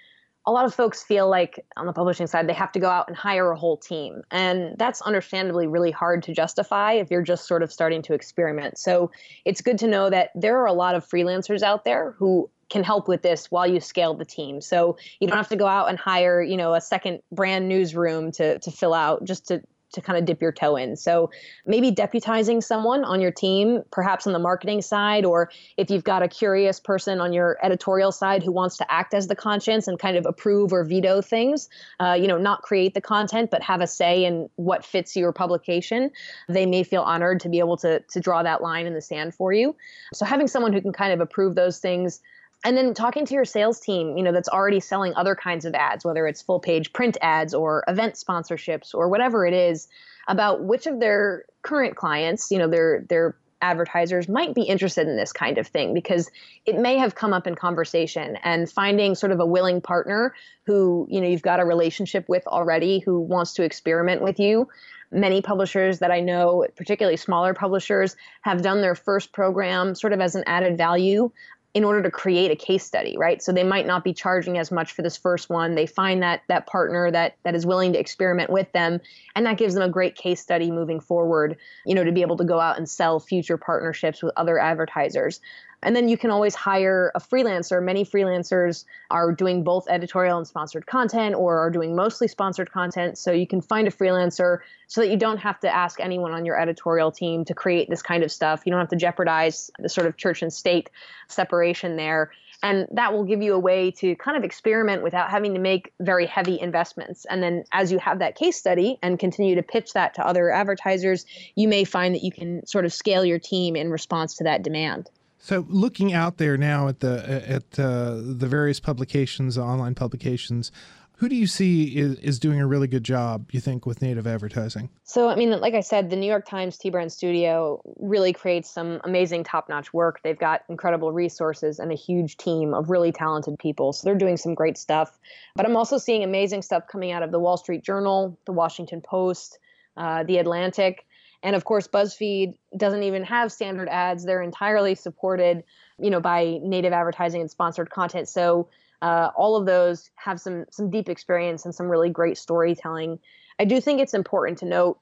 a 0.47 0.53
lot 0.53 0.65
of 0.65 0.75
folks 0.75 1.03
feel 1.03 1.29
like 1.29 1.65
on 1.77 1.87
the 1.87 1.93
publishing 1.93 2.27
side 2.27 2.47
they 2.49 2.53
have 2.53 2.73
to 2.73 2.79
go 2.79 2.89
out 2.89 3.09
and 3.09 3.17
hire 3.17 3.51
a 3.51 3.59
whole 3.59 3.77
team. 3.77 4.23
And 4.31 4.77
that's 4.79 5.01
understandably 5.03 5.67
really 5.67 5.91
hard 5.91 6.23
to 6.25 6.35
justify 6.35 6.93
if 6.93 7.11
you're 7.11 7.23
just 7.23 7.47
sort 7.47 7.63
of 7.63 7.73
starting 7.73 8.03
to 8.03 8.15
experiment. 8.15 8.79
So 8.79 9.11
it's 9.45 9.63
good 9.63 9.79
to 9.79 9.87
know 9.87 10.11
that 10.11 10.31
there 10.35 10.59
are 10.59 10.67
a 10.67 10.73
lot 10.73 10.95
of 10.95 11.09
freelancers 11.09 11.63
out 11.63 11.85
there 11.85 12.15
who 12.19 12.51
can 12.71 12.83
help 12.83 13.09
with 13.09 13.23
this 13.23 13.51
while 13.51 13.67
you 13.67 13.81
scale 13.81 14.15
the 14.15 14.25
team. 14.25 14.61
So 14.61 14.97
you 15.21 15.29
don't 15.29 15.37
have 15.37 15.49
to 15.49 15.57
go 15.57 15.67
out 15.67 15.89
and 15.89 15.99
hire 15.99 16.43
you 16.43 16.57
know 16.57 16.75
a 16.75 16.81
second 16.81 17.21
brand 17.33 17.69
newsroom 17.69 18.33
to 18.33 18.59
to 18.59 18.71
fill 18.71 18.95
out 18.95 19.25
just 19.25 19.49
to 19.49 19.63
to 19.95 20.01
kind 20.01 20.19
of 20.19 20.25
dip 20.25 20.43
your 20.43 20.53
toe 20.53 20.77
in. 20.77 20.97
So 20.97 21.31
maybe 21.67 21.91
deputizing 21.91 22.63
someone 22.63 23.05
on 23.05 23.21
your 23.21 23.31
team, 23.33 23.83
perhaps 23.91 24.27
on 24.27 24.33
the 24.33 24.39
marketing 24.39 24.83
side, 24.83 25.25
or 25.25 25.51
if 25.77 25.91
you've 25.91 26.05
got 26.05 26.23
a 26.23 26.29
curious 26.29 26.79
person 26.79 27.21
on 27.21 27.33
your 27.33 27.59
editorial 27.63 28.13
side 28.13 28.43
who 28.43 28.53
wants 28.53 28.77
to 28.79 28.93
act 28.93 29.15
as 29.15 29.27
the 29.27 29.37
conscience 29.37 29.89
and 29.89 29.99
kind 29.99 30.17
of 30.17 30.27
approve 30.27 30.73
or 30.73 30.85
veto 30.85 31.21
things, 31.21 31.69
uh, 32.01 32.17
you 32.19 32.27
know, 32.27 32.39
not 32.39 32.63
create 32.63 32.95
the 32.95 33.01
content, 33.01 33.51
but 33.51 33.63
have 33.63 33.81
a 33.81 33.87
say 33.87 34.25
in 34.25 34.49
what 34.57 34.85
fits 34.85 35.17
your 35.17 35.33
publication, 35.33 36.11
they 36.49 36.67
may 36.67 36.83
feel 36.83 37.03
honored 37.03 37.41
to 37.41 37.49
be 37.49 37.59
able 37.59 37.77
to, 37.77 38.01
to 38.11 38.21
draw 38.21 38.43
that 38.43 38.63
line 38.63 38.87
in 38.87 38.95
the 38.95 39.01
sand 39.01 39.35
for 39.35 39.53
you. 39.53 39.75
So 40.13 40.25
having 40.25 40.49
someone 40.49 40.73
who 40.73 40.81
can 40.81 40.93
kind 40.93 41.13
of 41.13 41.21
approve 41.21 41.55
those 41.55 41.79
things 41.79 42.21
and 42.65 42.77
then 42.77 42.95
talking 42.95 43.27
to 43.27 43.35
your 43.35 43.45
sales 43.45 43.81
team 43.81 44.17
you 44.17 44.23
know 44.23 44.33
that's 44.33 44.49
already 44.49 44.81
selling 44.81 45.15
other 45.17 45.35
kinds 45.35 45.65
of 45.65 45.75
ads 45.75 46.05
whether 46.05 46.27
it's 46.27 46.43
full 46.43 46.61
page 46.61 46.93
print 46.93 47.17
ads 47.21 47.55
or 47.55 47.85
event 47.89 48.15
sponsorships 48.15 48.95
or 48.95 49.09
whatever 49.09 49.47
it 49.47 49.55
is 49.55 49.89
about 50.29 50.65
which 50.65 50.87
of 50.87 51.01
their 51.01 51.45
current 51.63 51.97
clients 51.97 52.51
you 52.51 52.59
know 52.59 52.69
their 52.69 53.05
their 53.09 53.37
advertisers 53.65 54.29
might 54.29 54.55
be 54.55 54.63
interested 54.63 55.09
in 55.09 55.17
this 55.17 55.33
kind 55.33 55.57
of 55.57 55.67
thing 55.67 55.95
because 55.95 56.31
it 56.67 56.79
may 56.79 56.99
have 56.99 57.15
come 57.15 57.33
up 57.33 57.47
in 57.47 57.55
conversation 57.55 58.37
and 58.45 58.71
finding 58.71 59.15
sort 59.15 59.33
of 59.33 59.41
a 59.41 59.47
willing 59.47 59.81
partner 59.81 60.35
who 60.67 61.07
you 61.11 61.21
know 61.21 61.27
you've 61.27 61.43
got 61.43 61.61
a 61.61 61.65
relationship 61.65 62.29
with 62.29 62.47
already 62.47 62.99
who 63.01 63.19
wants 63.19 63.55
to 63.55 63.65
experiment 63.65 64.23
with 64.23 64.39
you. 64.39 64.69
Many 65.11 65.43
publishers 65.43 66.01
that 66.01 66.11
I 66.11 66.21
know, 66.21 66.67
particularly 66.77 67.17
smaller 67.17 67.55
publishers, 67.55 68.17
have 68.43 68.63
done 68.63 68.81
their 68.81 68.95
first 68.97 69.33
program 69.33 69.95
sort 69.95 70.13
of 70.13 70.21
as 70.21 70.35
an 70.35 70.45
added 70.47 70.77
value 70.77 71.31
in 71.75 71.83
order 71.83 72.03
to 72.03 72.11
create 72.11 72.53
a 72.53 72.57
case 72.57 72.85
study 72.85 73.17
right? 73.19 73.43
So 73.43 73.53
they 73.53 73.65
might 73.65 73.87
not 73.87 74.05
be 74.05 74.15
charging 74.15 74.59
as 74.59 74.71
much 74.71 74.93
for 74.93 75.03
this 75.03 75.17
first 75.17 75.51
one. 75.51 75.75
They 75.75 75.87
find 75.87 76.23
that 76.23 76.43
that 76.49 76.67
partner 76.67 77.11
that 77.11 77.37
that 77.43 77.55
is 77.55 77.67
willing 77.67 77.93
to 77.93 77.99
experiment 77.99 78.49
with 78.51 78.71
them 78.73 79.01
and 79.35 79.45
that 79.45 79.59
gives 79.59 79.75
them 79.75 79.83
a 79.83 79.89
great 79.89 80.15
case 80.15 80.41
study 80.41 80.71
moving 80.71 81.01
forward 81.01 81.57
you 81.85 81.95
know 81.95 82.05
to 82.05 82.13
be 82.13 82.23
able 82.23 82.37
to 82.37 82.45
go 82.45 82.61
out 82.61 82.79
and 82.79 82.89
sell 82.89 83.21
future 83.21 83.57
partnerships 83.57 84.23
with 84.23 84.33
other 84.37 84.59
advertisers 84.59 85.41
and 85.85 85.95
then 85.95 86.09
you 86.09 86.17
can 86.17 86.31
always 86.31 86.55
hire 86.55 87.13
a 87.15 87.21
freelancer. 87.21 87.83
Many 87.83 88.05
freelancers 88.05 88.85
are 89.11 89.33
doing 89.33 89.63
both 89.63 89.87
editorial 89.89 90.39
and 90.39 90.47
sponsored 90.47 90.87
content 90.87 91.35
or 91.35 91.59
are 91.59 91.71
doing 91.71 91.95
mostly 91.95 92.27
sponsored 92.27 92.73
content. 92.73 93.19
So 93.19 93.31
you 93.31 93.47
can 93.47 93.61
find 93.61 93.87
a 93.87 93.91
freelancer 93.91 94.59
so 94.89 95.03
that 95.03 95.11
you 95.11 95.19
don't 95.19 95.39
have 95.39 95.61
to 95.61 95.73
ask 95.73 96.01
anyone 96.01 96.33
on 96.33 96.47
your 96.47 96.59
editorial 96.59 97.13
team 97.13 97.45
to 97.45 97.55
create 97.55 97.91
this 97.91 98.03
kind 98.03 98.25
of 98.25 98.33
stuff. 98.33 98.63
You 98.65 98.73
don't 98.73 98.81
have 98.81 98.89
to 98.89 98.97
jeopardize 98.97 99.71
the 99.79 99.89
sort 99.91 100.07
of 100.07 100.17
church 100.17 100.43
and 100.43 100.53
state 100.53 100.91
separation 101.29 101.97
there. 101.97 102.33
And 102.63 102.89
that 102.93 103.13
will 103.13 103.25
give 103.25 103.43
you 103.43 103.53
a 103.53 103.59
way 103.59 103.91
to 103.91 104.17
kind 104.17 104.39
of 104.39 104.45
experiment 104.45 105.03
without 105.03 105.31
having 105.31 105.53
to 105.53 105.61
make 105.61 105.93
very 106.01 106.25
heavy 106.25 106.59
investments. 106.59 107.27
And 107.27 107.43
then 107.43 107.65
as 107.73 107.93
you 107.93 107.99
have 107.99 108.21
that 108.21 108.37
case 108.37 108.57
study 108.57 108.99
and 109.03 109.19
continue 109.19 109.57
to 109.57 109.63
pitch 109.63 109.93
that 109.93 110.15
to 110.15 110.27
other 110.27 110.51
advertisers, 110.51 111.27
you 111.55 111.69
may 111.69 111.85
find 111.85 112.15
that 112.15 112.23
you 112.23 112.33
can 112.33 112.67
sort 112.67 112.87
of 112.87 112.93
scale 112.95 113.23
your 113.23 113.39
team 113.39 113.77
in 113.77 113.91
response 113.91 114.37
to 114.37 114.45
that 114.45 114.63
demand. 114.63 115.11
So, 115.45 115.67
looking 115.69 116.15
out 116.15 116.39
there 116.39 116.57
now 116.57 116.89
at 116.89 117.01
the 117.01 117.23
at 117.47 117.79
uh, 117.79 118.15
the 118.15 118.47
various 118.47 118.81
publications, 118.81 119.59
online 119.59 119.95
publications, 119.95 120.73
who 121.19 121.29
do 121.29 121.37
you 121.37 121.47
see 121.47 121.99
is, 121.99 122.15
is 122.21 122.39
doing 122.39 122.63
a 122.63 122.67
really 122.67 122.87
good 122.87 123.05
job? 123.05 123.51
You 123.53 123.61
think 123.61 123.85
with 123.85 124.01
native 124.01 124.27
advertising? 124.27 124.89
So, 125.03 125.29
I 125.29 125.37
mean, 125.37 125.51
like 125.51 125.75
I 125.75 125.81
said, 125.81 126.09
the 126.09 126.17
New 126.17 126.27
York 126.27 126.47
Times 126.47 126.79
T 126.79 126.89
Brand 126.89 127.13
Studio 127.13 127.83
really 127.99 128.33
creates 128.33 128.71
some 128.71 129.03
amazing, 129.05 129.45
top-notch 129.45 129.93
work. 129.93 130.23
They've 130.25 130.39
got 130.39 130.63
incredible 130.71 131.13
resources 131.13 131.79
and 131.79 131.93
a 131.93 131.95
huge 131.95 132.39
team 132.39 132.73
of 132.73 132.89
really 132.89 133.13
talented 133.13 133.59
people. 133.59 133.93
So 133.93 134.07
they're 134.07 134.15
doing 134.15 134.39
some 134.39 134.55
great 134.55 134.79
stuff. 134.79 135.19
But 135.57 135.67
I'm 135.67 135.77
also 135.77 135.99
seeing 135.99 136.25
amazing 136.25 136.63
stuff 136.63 136.85
coming 136.91 137.13
out 137.13 137.23
of 137.23 137.33
the 137.33 137.39
Wall 137.39 137.59
Street 137.59 137.85
Journal, 137.85 138.39
the 138.47 138.53
Washington 138.53 139.03
Post, 139.03 139.59
uh, 139.99 140.23
the 140.23 140.39
Atlantic. 140.39 141.05
And 141.45 141.55
of 141.55 141.65
course, 141.65 141.87
BuzzFeed 141.87 142.55
doesn't 142.77 143.03
even 143.03 143.23
have 143.23 143.53
standard 143.53 143.89
ads. 143.91 144.25
They're 144.25 144.43
entirely 144.43 144.95
supported, 144.95 145.63
you 145.99 146.11
know, 146.11 146.19
by 146.19 146.59
native 146.63 146.95
advertising 146.95 147.43
and 147.43 147.51
sponsored 147.51 147.91
content. 147.91 148.29
So 148.29 148.71
uh, 149.03 149.31
all 149.37 149.55
of 149.55 149.67
those 149.67 150.11
have 150.17 150.41
some 150.41 150.65
some 150.71 150.91
deep 150.91 151.11
experience 151.11 151.67
and 151.67 151.75
some 151.75 151.89
really 151.89 152.09
great 152.09 152.39
storytelling. 152.39 153.19
I 153.61 153.67
do 153.67 153.79
think 153.79 154.01
it's 154.01 154.15
important 154.15 154.59
to 154.59 154.65
note, 154.65 154.99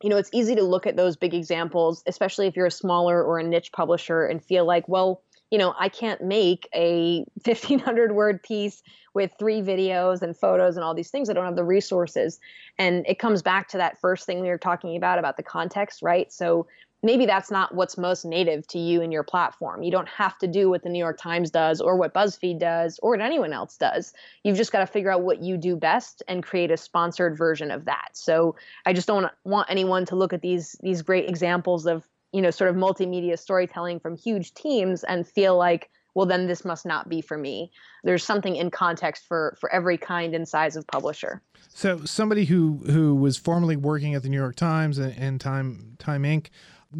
you 0.00 0.08
know, 0.08 0.16
it's 0.16 0.30
easy 0.32 0.54
to 0.54 0.62
look 0.62 0.86
at 0.86 0.96
those 0.96 1.16
big 1.16 1.34
examples, 1.34 2.04
especially 2.06 2.46
if 2.46 2.54
you're 2.56 2.66
a 2.66 2.70
smaller 2.70 3.22
or 3.22 3.40
a 3.40 3.42
niche 3.42 3.72
publisher, 3.72 4.24
and 4.24 4.42
feel 4.42 4.64
like, 4.64 4.88
well, 4.88 5.22
you 5.50 5.58
know, 5.58 5.74
I 5.78 5.88
can't 5.88 6.22
make 6.22 6.68
a 6.74 7.24
1500 7.44 8.12
word 8.12 8.42
piece 8.42 8.82
with 9.12 9.32
three 9.38 9.60
videos 9.60 10.22
and 10.22 10.36
photos 10.36 10.76
and 10.76 10.84
all 10.84 10.94
these 10.94 11.10
things. 11.10 11.28
I 11.28 11.32
don't 11.32 11.44
have 11.44 11.56
the 11.56 11.64
resources. 11.64 12.38
And 12.78 13.04
it 13.08 13.18
comes 13.18 13.42
back 13.42 13.68
to 13.68 13.78
that 13.78 14.00
first 14.00 14.24
thing 14.24 14.40
we 14.40 14.48
were 14.48 14.58
talking 14.58 14.96
about 14.96 15.18
about 15.18 15.36
the 15.36 15.42
context, 15.42 16.00
right? 16.00 16.32
So 16.32 16.66
maybe 17.02 17.26
that's 17.26 17.50
not 17.50 17.74
what's 17.74 17.96
most 17.96 18.24
native 18.24 18.66
to 18.68 18.78
you 18.78 19.00
and 19.02 19.12
your 19.12 19.22
platform. 19.22 19.82
You 19.82 19.90
don't 19.90 20.08
have 20.08 20.38
to 20.38 20.46
do 20.46 20.68
what 20.68 20.82
the 20.82 20.88
New 20.88 20.98
York 20.98 21.18
Times 21.18 21.50
does 21.50 21.80
or 21.80 21.96
what 21.96 22.14
BuzzFeed 22.14 22.58
does 22.58 23.00
or 23.02 23.10
what 23.10 23.20
anyone 23.20 23.52
else 23.52 23.76
does. 23.76 24.12
You've 24.44 24.56
just 24.56 24.72
got 24.72 24.80
to 24.80 24.86
figure 24.86 25.10
out 25.10 25.22
what 25.22 25.42
you 25.42 25.56
do 25.56 25.76
best 25.76 26.22
and 26.28 26.42
create 26.42 26.70
a 26.70 26.76
sponsored 26.76 27.36
version 27.36 27.70
of 27.70 27.86
that. 27.86 28.10
So 28.12 28.56
I 28.86 28.92
just 28.92 29.06
don't 29.06 29.30
want 29.44 29.70
anyone 29.70 30.04
to 30.06 30.16
look 30.16 30.32
at 30.32 30.42
these 30.42 30.76
these 30.82 31.02
great 31.02 31.28
examples 31.28 31.86
of, 31.86 32.06
you 32.32 32.40
know, 32.42 32.50
sort 32.50 32.70
of 32.70 32.76
multimedia 32.76 33.38
storytelling 33.38 34.00
from 34.00 34.16
huge 34.16 34.54
teams 34.54 35.04
and 35.04 35.26
feel 35.26 35.56
like 35.56 35.90
well 36.14 36.26
then 36.26 36.48
this 36.48 36.64
must 36.64 36.84
not 36.84 37.08
be 37.08 37.20
for 37.20 37.38
me 37.38 37.70
there's 38.02 38.24
something 38.24 38.56
in 38.56 38.68
context 38.68 39.24
for 39.28 39.56
for 39.60 39.72
every 39.72 39.96
kind 39.96 40.34
and 40.34 40.48
size 40.48 40.74
of 40.74 40.84
publisher 40.88 41.40
so 41.68 42.04
somebody 42.04 42.44
who 42.44 42.82
who 42.86 43.14
was 43.14 43.36
formerly 43.36 43.76
working 43.76 44.16
at 44.16 44.24
the 44.24 44.28
new 44.28 44.36
york 44.36 44.56
times 44.56 44.98
and, 44.98 45.16
and 45.16 45.40
time 45.40 45.94
time 46.00 46.24
inc 46.24 46.48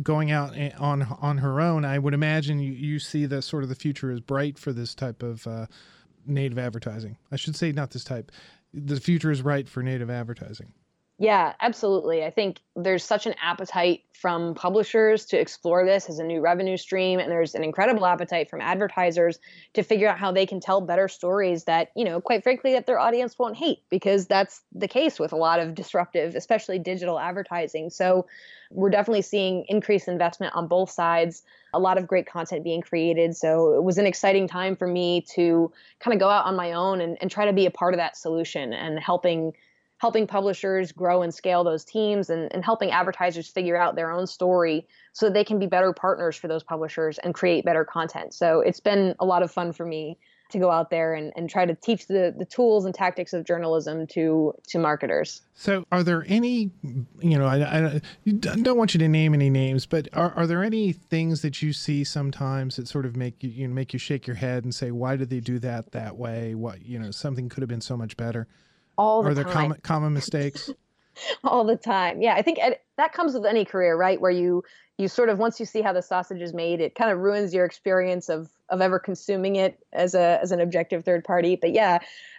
going 0.02 0.30
out 0.30 0.56
on 0.78 1.02
on 1.02 1.38
her 1.38 1.60
own, 1.60 1.84
I 1.84 1.98
would 1.98 2.14
imagine 2.14 2.58
you, 2.60 2.72
you 2.72 2.98
see 2.98 3.26
that 3.26 3.42
sort 3.42 3.62
of 3.62 3.68
the 3.68 3.74
future 3.74 4.10
is 4.10 4.20
bright 4.20 4.58
for 4.58 4.72
this 4.72 4.94
type 4.94 5.22
of 5.22 5.46
uh, 5.46 5.66
native 6.26 6.58
advertising. 6.58 7.16
I 7.32 7.36
should 7.36 7.56
say 7.56 7.72
not 7.72 7.90
this 7.90 8.04
type. 8.04 8.30
The 8.72 9.00
future 9.00 9.30
is 9.30 9.42
bright 9.42 9.68
for 9.68 9.82
native 9.82 10.10
advertising. 10.10 10.72
Yeah, 11.22 11.52
absolutely. 11.60 12.24
I 12.24 12.30
think 12.30 12.60
there's 12.74 13.04
such 13.04 13.26
an 13.26 13.34
appetite 13.42 14.04
from 14.14 14.54
publishers 14.54 15.26
to 15.26 15.38
explore 15.38 15.84
this 15.84 16.08
as 16.08 16.18
a 16.18 16.24
new 16.24 16.40
revenue 16.40 16.78
stream, 16.78 17.18
and 17.20 17.30
there's 17.30 17.54
an 17.54 17.62
incredible 17.62 18.06
appetite 18.06 18.48
from 18.48 18.62
advertisers 18.62 19.38
to 19.74 19.82
figure 19.82 20.08
out 20.08 20.18
how 20.18 20.32
they 20.32 20.46
can 20.46 20.60
tell 20.60 20.80
better 20.80 21.08
stories 21.08 21.64
that, 21.64 21.90
you 21.94 22.06
know, 22.06 22.22
quite 22.22 22.42
frankly, 22.42 22.72
that 22.72 22.86
their 22.86 22.98
audience 22.98 23.38
won't 23.38 23.58
hate, 23.58 23.80
because 23.90 24.26
that's 24.28 24.62
the 24.72 24.88
case 24.88 25.20
with 25.20 25.34
a 25.34 25.36
lot 25.36 25.60
of 25.60 25.74
disruptive, 25.74 26.34
especially 26.34 26.78
digital 26.78 27.20
advertising. 27.20 27.90
So 27.90 28.26
we're 28.70 28.88
definitely 28.88 29.20
seeing 29.20 29.66
increased 29.68 30.08
investment 30.08 30.54
on 30.56 30.68
both 30.68 30.90
sides, 30.90 31.42
a 31.74 31.78
lot 31.78 31.98
of 31.98 32.06
great 32.06 32.26
content 32.26 32.64
being 32.64 32.80
created. 32.80 33.36
So 33.36 33.74
it 33.74 33.84
was 33.84 33.98
an 33.98 34.06
exciting 34.06 34.48
time 34.48 34.74
for 34.74 34.86
me 34.86 35.20
to 35.34 35.70
kind 35.98 36.14
of 36.14 36.18
go 36.18 36.30
out 36.30 36.46
on 36.46 36.56
my 36.56 36.72
own 36.72 37.02
and, 37.02 37.18
and 37.20 37.30
try 37.30 37.44
to 37.44 37.52
be 37.52 37.66
a 37.66 37.70
part 37.70 37.92
of 37.92 37.98
that 37.98 38.16
solution 38.16 38.72
and 38.72 38.98
helping 38.98 39.52
helping 40.00 40.26
publishers 40.26 40.92
grow 40.92 41.20
and 41.20 41.32
scale 41.32 41.62
those 41.62 41.84
teams 41.84 42.30
and, 42.30 42.52
and 42.54 42.64
helping 42.64 42.90
advertisers 42.90 43.48
figure 43.48 43.76
out 43.76 43.96
their 43.96 44.10
own 44.10 44.26
story 44.26 44.86
so 45.12 45.26
that 45.26 45.34
they 45.34 45.44
can 45.44 45.58
be 45.58 45.66
better 45.66 45.92
partners 45.92 46.34
for 46.36 46.48
those 46.48 46.64
publishers 46.64 47.18
and 47.18 47.34
create 47.34 47.66
better 47.66 47.84
content. 47.84 48.32
So 48.32 48.60
it's 48.60 48.80
been 48.80 49.14
a 49.20 49.26
lot 49.26 49.42
of 49.42 49.50
fun 49.50 49.72
for 49.72 49.84
me 49.84 50.18
to 50.52 50.58
go 50.58 50.70
out 50.70 50.90
there 50.90 51.14
and, 51.14 51.32
and 51.36 51.48
try 51.48 51.66
to 51.66 51.74
teach 51.74 52.06
the, 52.06 52.34
the 52.36 52.46
tools 52.46 52.84
and 52.86 52.94
tactics 52.94 53.32
of 53.32 53.44
journalism 53.44 54.06
to 54.08 54.52
to 54.66 54.78
marketers. 54.78 55.42
So, 55.54 55.84
are 55.92 56.02
there 56.02 56.24
any, 56.26 56.72
you 57.20 57.38
know, 57.38 57.46
I, 57.46 57.96
I 57.96 58.00
don't 58.26 58.76
want 58.76 58.92
you 58.92 58.98
to 58.98 59.06
name 59.06 59.32
any 59.32 59.48
names, 59.48 59.86
but 59.86 60.08
are, 60.12 60.32
are 60.32 60.48
there 60.48 60.64
any 60.64 60.92
things 60.92 61.42
that 61.42 61.62
you 61.62 61.72
see 61.72 62.02
sometimes 62.02 62.76
that 62.76 62.88
sort 62.88 63.06
of 63.06 63.14
make 63.14 63.44
you, 63.44 63.50
you 63.50 63.68
know, 63.68 63.74
make 63.74 63.92
you 63.92 64.00
shake 64.00 64.26
your 64.26 64.36
head 64.36 64.64
and 64.64 64.74
say, 64.74 64.90
why 64.90 65.14
did 65.14 65.30
they 65.30 65.38
do 65.38 65.60
that 65.60 65.92
that 65.92 66.16
way? 66.16 66.56
What, 66.56 66.84
you 66.84 66.98
know, 66.98 67.12
something 67.12 67.48
could 67.48 67.60
have 67.60 67.68
been 67.68 67.80
so 67.80 67.96
much 67.96 68.16
better 68.16 68.48
all 68.96 69.22
the 69.22 69.30
Are 69.30 69.34
there 69.34 69.44
time. 69.44 69.52
common 69.52 69.80
common 69.82 70.12
mistakes? 70.20 70.70
all 71.44 71.64
the 71.64 71.76
time. 71.76 72.22
Yeah, 72.22 72.34
I 72.34 72.42
think 72.42 72.58
that 72.96 73.12
comes 73.12 73.34
with 73.34 73.44
any 73.44 73.64
career, 73.64 73.96
right? 73.96 74.20
Where 74.20 74.30
you 74.30 74.64
you 74.98 75.08
sort 75.08 75.28
of 75.28 75.38
once 75.38 75.58
you 75.58 75.66
see 75.66 75.82
how 75.82 75.92
the 75.92 76.02
sausage 76.02 76.40
is 76.42 76.52
made, 76.52 76.80
it 76.80 76.94
kind 76.94 77.10
of 77.10 77.18
ruins 77.18 77.54
your 77.54 77.64
experience 77.64 78.28
of 78.28 78.50
of 78.68 78.80
ever 78.80 78.98
consuming 78.98 79.56
it 79.56 79.78
as 79.92 80.14
a 80.14 80.38
as 80.42 80.52
an 80.52 80.60
objective 80.60 81.04
third 81.04 81.24
party. 81.24 81.56
But 81.56 81.72
yeah, 81.72 81.98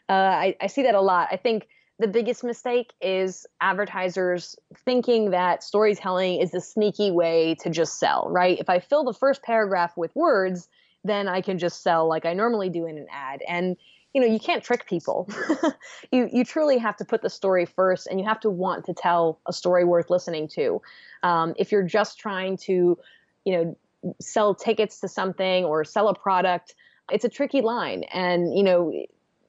uh, 0.10 0.14
I, 0.14 0.56
I 0.62 0.68
see 0.68 0.84
that 0.84 0.96
a 0.96 1.02
lot. 1.02 1.30
I 1.32 1.38
think 1.38 1.68
the 2.00 2.08
biggest 2.08 2.44
mistake 2.44 2.94
is 3.00 3.46
advertisers 3.62 4.56
thinking 4.86 5.32
that 5.32 5.64
storytelling 5.64 6.42
is 6.42 6.54
a 6.54 6.62
sneaky 6.62 7.12
way 7.12 7.56
to 7.62 7.70
just 7.70 8.00
sell, 8.00 8.28
right? 8.32 8.60
If 8.60 8.70
I 8.70 8.80
fill 8.80 9.04
the 9.04 9.14
first 9.14 9.44
paragraph 9.44 9.96
with 9.96 10.16
words, 10.16 10.68
then 11.04 11.28
I 11.28 11.42
can 11.42 11.60
just 11.60 11.84
sell 11.84 12.08
like 12.08 12.26
I 12.26 12.34
normally 12.34 12.70
do 12.70 12.88
in 12.88 12.98
an 12.98 13.08
ad. 13.12 13.42
And 13.48 13.78
you 14.14 14.22
know 14.22 14.28
you 14.28 14.40
can't 14.40 14.64
trick 14.64 14.86
people. 14.88 15.30
You 16.14 16.30
you 16.32 16.44
truly 16.44 16.78
have 16.78 16.98
to 16.98 17.06
put 17.06 17.22
the 17.22 17.30
story 17.30 17.66
first 17.66 18.08
and 18.08 18.20
you 18.20 18.26
have 18.26 18.42
to 18.42 18.50
want 18.50 18.86
to 18.88 18.94
tell 18.94 19.40
a 19.48 19.54
story 19.54 19.86
worth 19.86 20.10
listening 20.10 20.50
to. 20.50 20.82
Um, 21.24 21.54
if 21.58 21.72
you're 21.72 21.84
just 21.84 22.20
trying 22.20 22.58
to 22.58 22.98
you 23.46 23.54
know 23.54 23.78
sell 24.20 24.54
tickets 24.54 25.00
to 25.02 25.08
something 25.08 25.64
or 25.64 25.86
sell 25.86 26.10
a 26.10 26.16
product 26.16 26.76
it's 27.12 27.26
a 27.26 27.30
tricky 27.30 27.62
line. 27.62 28.04
And 28.14 28.58
you 28.58 28.64
know 28.64 28.92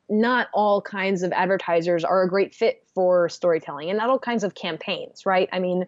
not 0.09 0.48
all 0.53 0.83
kinds 0.83 1.22
of 1.22 1.33
advertisers 1.33 2.05
are 2.05 2.22
a 2.22 2.29
great 2.29 2.55
fit 2.55 2.85
for 2.94 3.29
storytelling 3.29 3.88
and 3.88 3.98
not 3.98 4.11
all 4.11 4.18
kinds 4.18 4.44
of 4.44 4.55
campaigns 4.55 5.27
right? 5.27 5.48
I 5.53 5.59
mean 5.59 5.87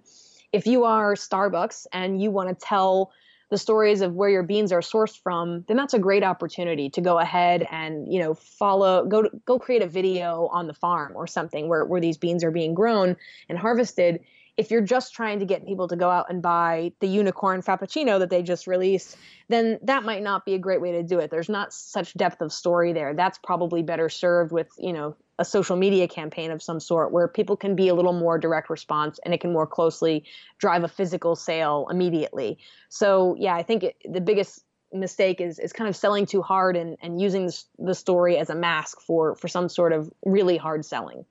if 0.52 0.66
you 0.66 0.84
are 0.84 1.14
starbucks 1.14 1.87
and 1.92 2.20
you 2.20 2.30
want 2.30 2.48
to 2.48 2.54
tell 2.54 3.12
the 3.50 3.59
stories 3.59 4.00
of 4.00 4.14
where 4.14 4.30
your 4.30 4.42
beans 4.42 4.72
are 4.72 4.80
sourced 4.80 5.18
from, 5.20 5.64
then 5.68 5.76
that's 5.76 5.94
a 5.94 5.98
great 5.98 6.24
opportunity 6.24 6.90
to 6.90 7.00
go 7.00 7.18
ahead 7.18 7.66
and 7.70 8.12
you 8.12 8.20
know 8.20 8.35
follow 8.35 9.04
go 9.04 9.28
go 9.44 9.59
create 9.59 9.83
a 9.83 9.87
video 9.87 10.48
on 10.52 10.66
the 10.66 10.74
farm 10.74 11.12
or 11.14 11.26
something 11.26 11.68
where 11.68 11.85
where 11.85 12.00
these 12.00 12.16
beans 12.16 12.42
are 12.44 12.50
being 12.50 12.74
grown 12.74 13.16
and 13.48 13.59
harvested. 13.59 14.20
If 14.57 14.70
you're 14.70 14.83
just 14.83 15.14
trying 15.14 15.40
to 15.40 15.44
get 15.44 15.66
people 15.66 15.88
to 15.88 15.96
go 15.96 16.09
out 16.09 16.30
and 16.30 16.40
buy 16.40 16.92
the 17.00 17.09
unicorn 17.09 17.61
frappuccino 17.61 18.20
that 18.20 18.30
they 18.30 18.40
just 18.40 18.68
released, 18.68 19.16
then 19.48 19.80
that 19.83 20.04
might 20.04 20.22
not 20.22 20.44
be 20.44 20.54
a 20.54 20.59
great 20.59 20.80
way 20.80 20.92
to 20.92 21.02
do 21.02 21.18
it. 21.18 21.28
There's 21.33 21.48
not 21.48 21.72
such 21.72 22.14
depth 22.14 22.40
of 22.40 22.52
story 22.52 22.92
there. 22.92 23.14
That's 23.14 23.37
probably 23.37 23.83
better 23.83 24.09
served 24.09 24.52
with, 24.52 24.68
you 24.78 24.92
know, 24.92 25.16
a 25.38 25.44
social 25.44 25.76
media 25.76 26.06
campaign 26.06 26.50
of 26.50 26.62
some 26.62 26.80
sort 26.80 27.12
where 27.12 27.28
people 27.28 27.56
can 27.56 27.74
be 27.74 27.88
a 27.88 27.94
little 27.94 28.12
more 28.12 28.38
direct 28.38 28.70
response 28.70 29.18
and 29.24 29.34
it 29.34 29.40
can 29.40 29.52
more 29.52 29.66
closely 29.66 30.24
drive 30.58 30.84
a 30.84 30.88
physical 30.88 31.34
sale 31.34 31.86
immediately. 31.90 32.58
So, 32.88 33.34
yeah, 33.38 33.54
I 33.54 33.62
think 33.62 33.82
it, 33.82 33.96
the 34.04 34.20
biggest 34.20 34.64
mistake 34.92 35.40
is 35.40 35.58
is 35.58 35.72
kind 35.72 35.88
of 35.88 35.96
selling 35.96 36.24
too 36.24 36.40
hard 36.40 36.76
and, 36.76 36.96
and 37.02 37.20
using 37.20 37.50
the, 37.78 37.94
story 37.94 38.36
as 38.36 38.50
a 38.50 38.54
mask 38.54 39.00
for 39.00 39.34
for 39.36 39.48
some 39.48 39.68
sort 39.68 39.92
of 39.92 40.10
really 40.24 40.56
hard 40.56 40.84
selling. 40.84 41.24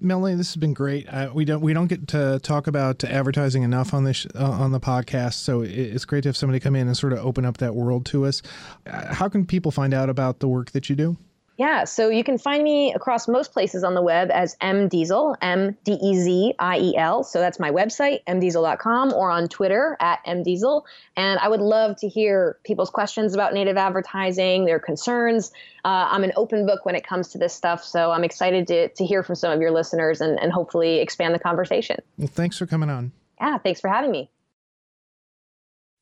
Melanie, 0.00 0.36
this 0.36 0.48
has 0.48 0.56
been 0.56 0.74
great. 0.74 1.08
Uh, 1.08 1.30
we 1.34 1.44
don't 1.44 1.60
we 1.60 1.72
don't 1.72 1.88
get 1.88 2.06
to 2.08 2.38
talk 2.40 2.66
about 2.66 3.02
advertising 3.02 3.62
enough 3.62 3.92
on 3.92 4.04
this 4.04 4.26
uh, 4.34 4.44
on 4.44 4.72
the 4.72 4.80
podcast, 4.80 5.34
so 5.34 5.62
it's 5.62 6.04
great 6.04 6.22
to 6.22 6.28
have 6.28 6.36
somebody 6.36 6.60
come 6.60 6.76
in 6.76 6.86
and 6.86 6.96
sort 6.96 7.12
of 7.12 7.18
open 7.18 7.44
up 7.44 7.56
that 7.58 7.74
world 7.74 8.06
to 8.06 8.26
us. 8.26 8.42
Uh, 8.86 9.14
how 9.14 9.28
can 9.28 9.44
people 9.44 9.72
find 9.72 9.92
out 9.92 10.08
about 10.08 10.40
the 10.40 10.48
work 10.48 10.70
that 10.70 10.88
you 10.88 10.96
do? 10.96 11.16
Yeah, 11.58 11.82
so 11.82 12.08
you 12.08 12.22
can 12.22 12.38
find 12.38 12.62
me 12.62 12.94
across 12.94 13.26
most 13.26 13.52
places 13.52 13.82
on 13.82 13.94
the 13.94 14.00
web 14.00 14.30
as 14.30 14.56
M 14.60 14.88
Deziel, 14.88 15.34
M 15.42 15.76
D 15.82 15.98
E 16.00 16.14
Z 16.14 16.54
I 16.60 16.78
E 16.78 16.96
L. 16.96 17.24
So 17.24 17.40
that's 17.40 17.58
my 17.58 17.72
website, 17.72 18.20
mdeziel.com, 18.28 19.12
or 19.12 19.32
on 19.32 19.48
Twitter 19.48 19.96
at 19.98 20.24
mdeziel. 20.24 20.84
And 21.16 21.40
I 21.40 21.48
would 21.48 21.60
love 21.60 21.96
to 21.96 22.08
hear 22.08 22.58
people's 22.62 22.90
questions 22.90 23.34
about 23.34 23.54
native 23.54 23.76
advertising, 23.76 24.66
their 24.66 24.78
concerns. 24.78 25.50
Uh, 25.84 26.06
I'm 26.08 26.22
an 26.22 26.32
open 26.36 26.64
book 26.64 26.86
when 26.86 26.94
it 26.94 27.04
comes 27.04 27.26
to 27.30 27.38
this 27.38 27.54
stuff, 27.54 27.82
so 27.82 28.12
I'm 28.12 28.22
excited 28.22 28.68
to, 28.68 28.88
to 28.90 29.04
hear 29.04 29.24
from 29.24 29.34
some 29.34 29.50
of 29.50 29.60
your 29.60 29.72
listeners 29.72 30.20
and, 30.20 30.38
and 30.38 30.52
hopefully 30.52 31.00
expand 31.00 31.34
the 31.34 31.40
conversation. 31.40 31.96
Well, 32.18 32.28
thanks 32.28 32.56
for 32.56 32.66
coming 32.66 32.88
on. 32.88 33.10
Yeah, 33.40 33.58
thanks 33.58 33.80
for 33.80 33.88
having 33.88 34.12
me. 34.12 34.30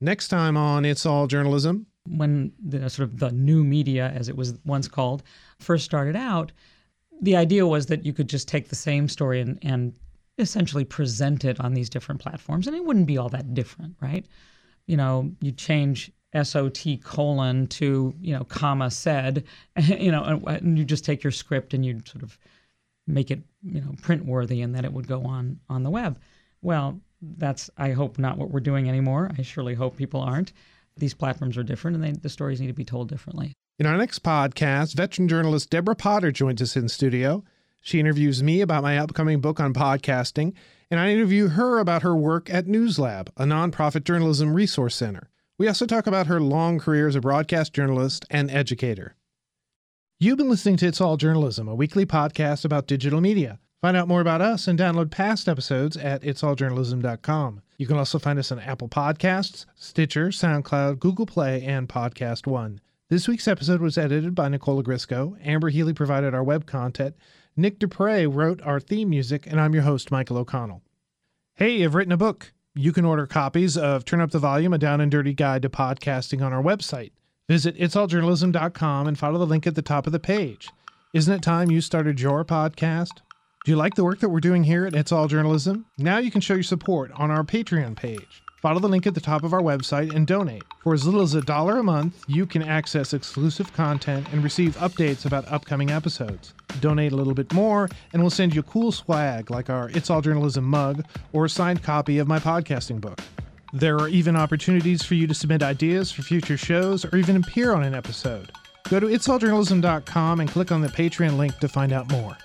Next 0.03 0.29
time 0.29 0.59
on 0.59 0.85
It's 0.85 1.07
All 1.07 1.27
Journalism. 1.27 1.87
When 2.09 2.53
the 2.63 2.89
sort 2.89 3.09
of 3.09 3.19
the 3.19 3.33
new 3.33 3.65
media, 3.65 4.13
as 4.15 4.29
it 4.29 4.37
was 4.37 4.55
once 4.65 4.87
called, 4.87 5.25
first 5.61 5.85
started 5.85 6.17
out, 6.17 6.53
the 7.21 7.37
idea 7.37 7.67
was 7.67 7.87
that 7.87 8.05
you 8.05 8.13
could 8.13 8.29
just 8.29 8.49
take 8.49 8.69
the 8.69 8.77
same 8.77 9.09
story 9.09 9.41
and, 9.41 9.59
and 9.63 9.95
essentially 10.39 10.85
present 10.85 11.45
it 11.45 11.59
on 11.61 11.75
these 11.75 11.89
different 11.89 12.21
platforms, 12.21 12.67
and 12.67 12.77
it 12.77 12.85
wouldn't 12.85 13.07
be 13.07 13.19
all 13.19 13.29
that 13.31 13.55
different, 13.55 13.97
right? 14.01 14.27
You 14.87 14.97
know, 14.97 15.33
you 15.41 15.53
change 15.53 16.13
SOT 16.43 17.01
colon 17.03 17.67
to, 17.69 18.15
you 18.21 18.35
know, 18.35 18.45
comma 18.45 18.91
said, 18.91 19.45
you 19.81 20.11
know, 20.11 20.43
and 20.47 20.79
you 20.79 20.85
just 20.85 21.05
take 21.05 21.23
your 21.23 21.31
script 21.31 21.75
and 21.75 21.85
you 21.85 22.01
sort 22.05 22.23
of 22.23 22.39
make 23.07 23.31
it, 23.31 23.41
you 23.63 23.81
know, 23.81 23.95
print 24.03 24.25
worthy 24.25 24.63
and 24.63 24.75
then 24.75 24.85
it 24.85 24.93
would 24.93 25.07
go 25.07 25.23
on 25.23 25.59
on 25.69 25.83
the 25.83 25.91
web. 25.91 26.21
Well, 26.63 27.01
that's, 27.23 27.71
I 27.77 27.93
hope, 27.93 28.19
not 28.19 28.37
what 28.37 28.51
we're 28.51 28.61
doing 28.61 28.89
anymore. 28.89 29.31
I 29.39 29.43
surely 29.43 29.75
hope 29.75 29.97
people 29.97 30.21
aren't. 30.21 30.53
These 30.97 31.15
platforms 31.15 31.57
are 31.57 31.63
different 31.63 31.97
and 31.97 32.05
they, 32.05 32.13
the 32.13 32.29
stories 32.29 32.61
need 32.61 32.67
to 32.67 32.73
be 32.73 32.85
told 32.85 33.09
differently. 33.09 33.53
In 33.79 33.85
our 33.85 33.99
next 33.99 34.23
podcast, 34.23 34.95
veteran 34.95 35.29
journalist 35.29 35.69
Deborah 35.69 35.95
Potter 35.95 36.33
joins 36.33 36.63
us 36.63 36.77
in 36.77 36.89
studio. 36.89 37.45
She 37.83 38.01
interviews 38.01 38.43
me 38.43 38.63
about 38.63 38.83
my 38.83 38.97
upcoming 38.97 39.43
book 39.43 39.61
on 39.61 39.75
podcasting, 39.75 40.55
and 40.91 40.99
I 40.99 41.11
interview 41.11 41.49
her 41.49 41.79
about 41.79 42.01
her 42.01 42.17
work 42.17 42.49
at 42.49 42.65
NewsLab, 42.65 43.29
a 43.37 43.45
nonprofit 43.45 44.05
journalism 44.05 44.55
resource 44.55 44.97
center. 44.97 45.29
We 45.59 45.69
also 45.69 45.85
talk 45.85 46.07
about 46.07 46.27
her 46.27 46.41
long 46.41 46.79
career 46.79 47.07
as 47.07 47.17
a 47.17 47.21
broadcast 47.21 47.75
journalist 47.75 48.25
and 48.31 48.51
educator. 48.51 49.15
You've 50.19 50.39
been 50.39 50.49
listening 50.49 50.79
to 50.79 50.87
It's 50.87 51.03
All 51.03 51.19
Journalism, 51.19 51.69
a 51.69 51.75
weekly 51.75 52.07
podcast 52.07 52.65
about 52.65 52.87
digital 52.87 53.21
media. 53.21 53.59
Find 53.83 53.95
out 53.95 54.09
more 54.09 54.23
about 54.23 54.41
us 54.41 54.67
and 54.67 54.79
download 54.79 55.11
past 55.11 55.51
episodes 55.51 55.99
at 55.99 56.23
itsalljournalism.com. 56.23 57.61
You 57.77 57.87
can 57.87 57.99
also 57.99 58.19
find 58.19 58.39
us 58.39 58.51
on 58.51 58.59
Apple 58.59 58.89
Podcasts, 58.89 59.67
Stitcher, 59.75 60.29
SoundCloud, 60.29 60.99
Google 60.99 61.27
Play, 61.27 61.63
and 61.63 61.91
Podcast 61.91 62.47
One. 62.47 62.81
This 63.09 63.29
week's 63.29 63.47
episode 63.47 63.81
was 63.81 63.97
edited 63.97 64.35
by 64.35 64.49
Nicola 64.49 64.83
Grisco. 64.83 65.37
Amber 65.41 65.69
Healy 65.69 65.93
provided 65.93 66.35
our 66.35 66.43
web 66.43 66.67
content. 66.67 67.15
Nick 67.57 67.79
Dupre 67.79 68.27
wrote 68.27 68.61
our 68.63 68.81
theme 68.81 69.11
music, 69.11 69.47
and 69.47 69.61
I'm 69.61 69.75
your 69.75 69.85
host, 69.85 70.11
Michael 70.11 70.39
O'Connell. 70.39 70.83
Hey, 71.55 71.85
I've 71.85 71.95
written 71.95 72.11
a 72.11 72.17
book. 72.17 72.53
You 72.75 72.93
can 72.93 73.05
order 73.05 73.25
copies 73.25 73.77
of 73.77 74.05
Turn 74.05 74.21
Up 74.21 74.33
the 74.33 74.41
Volume, 74.41 74.73
a 74.73 74.79
down 74.79 75.01
and 75.01 75.09
dirty 75.09 75.35
guide 75.35 75.63
to 75.63 75.69
podcasting 75.69 76.45
on 76.45 76.53
our 76.53 76.61
website. 76.61 77.13
Visit 77.49 77.79
itsalljournalism.com 77.79 79.07
and 79.07 79.17
follow 79.17 79.39
the 79.39 79.47
link 79.47 79.69
at 79.69 79.77
the 79.77 79.83
top 79.83 80.09
of 80.09 80.13
the 80.13 80.19
page. 80.19 80.69
Isn't 81.15 81.33
it 81.33 81.43
time 81.43 81.71
you 81.71 81.81
started 81.81 82.21
your 82.21 82.45
podcast? 82.45 83.21
Do 83.65 83.71
you 83.71 83.77
like 83.77 83.95
the 83.95 84.03
work 84.03 84.19
that 84.19 84.31
we're 84.31 84.41
doing 84.41 84.65
here 84.65 84.85
at 84.85 84.97
It's 84.97 85.13
All 85.13 85.29
Journalism? 85.29 85.87
Now 85.97 86.19
you 86.19 86.33
can 86.33 86.41
show 86.41 86.55
your 86.55 86.65
support 86.65 87.13
on 87.13 87.31
our 87.31 87.45
Patreon 87.45 87.95
page. 87.95 88.43
Follow 88.57 88.81
the 88.81 88.89
link 88.89 89.07
at 89.07 89.15
the 89.15 89.21
top 89.21 89.45
of 89.45 89.53
our 89.53 89.61
website 89.61 90.15
and 90.15 90.27
donate. 90.27 90.65
For 90.83 90.95
as 90.95 91.05
little 91.05 91.21
as 91.21 91.35
a 91.35 91.43
dollar 91.43 91.79
a 91.79 91.83
month, 91.83 92.25
you 92.27 92.47
can 92.47 92.63
access 92.63 93.13
exclusive 93.13 93.73
content 93.75 94.27
and 94.33 94.43
receive 94.43 94.77
updates 94.79 95.27
about 95.27 95.47
upcoming 95.53 95.91
episodes. 95.91 96.55
Donate 96.81 97.13
a 97.13 97.17
little 97.17 97.35
bit 97.35 97.53
more, 97.53 97.89
and 98.13 98.23
we'll 98.23 98.31
send 98.31 98.55
you 98.55 98.63
cool 98.63 98.93
swag 98.93 99.51
like 99.51 99.69
our 99.69 99.91
It's 99.91 100.09
All 100.09 100.23
Journalism 100.23 100.65
mug 100.65 101.05
or 101.33 101.45
a 101.45 101.51
signed 101.51 101.83
copy 101.83 102.19
of 102.19 102.29
my 102.29 102.39
podcasting 102.39 103.01
book. 103.01 103.21
There 103.73 103.99
are 103.99 104.09
even 104.09 104.37
opportunities 104.37 105.03
for 105.03 105.15
you 105.15 105.27
to 105.27 105.35
submit 105.35 105.63
ideas 105.63 106.11
for 106.11 106.23
future 106.23 106.57
shows 106.57 107.05
or 107.05 107.17
even 107.17 107.37
appear 107.37 107.75
on 107.75 107.85
an 107.85 107.95
episode. 107.95 108.53
Go 108.89 109.01
to 109.01 109.07
itsalljournalism.com 109.07 110.41
and 110.41 110.49
click 110.49 110.73
on 110.73 110.81
the 110.81 110.89
Patreon 110.89 111.37
link 111.37 111.59
to 111.59 111.69
find 111.69 111.93
out 111.93 112.11
more. 112.11 112.39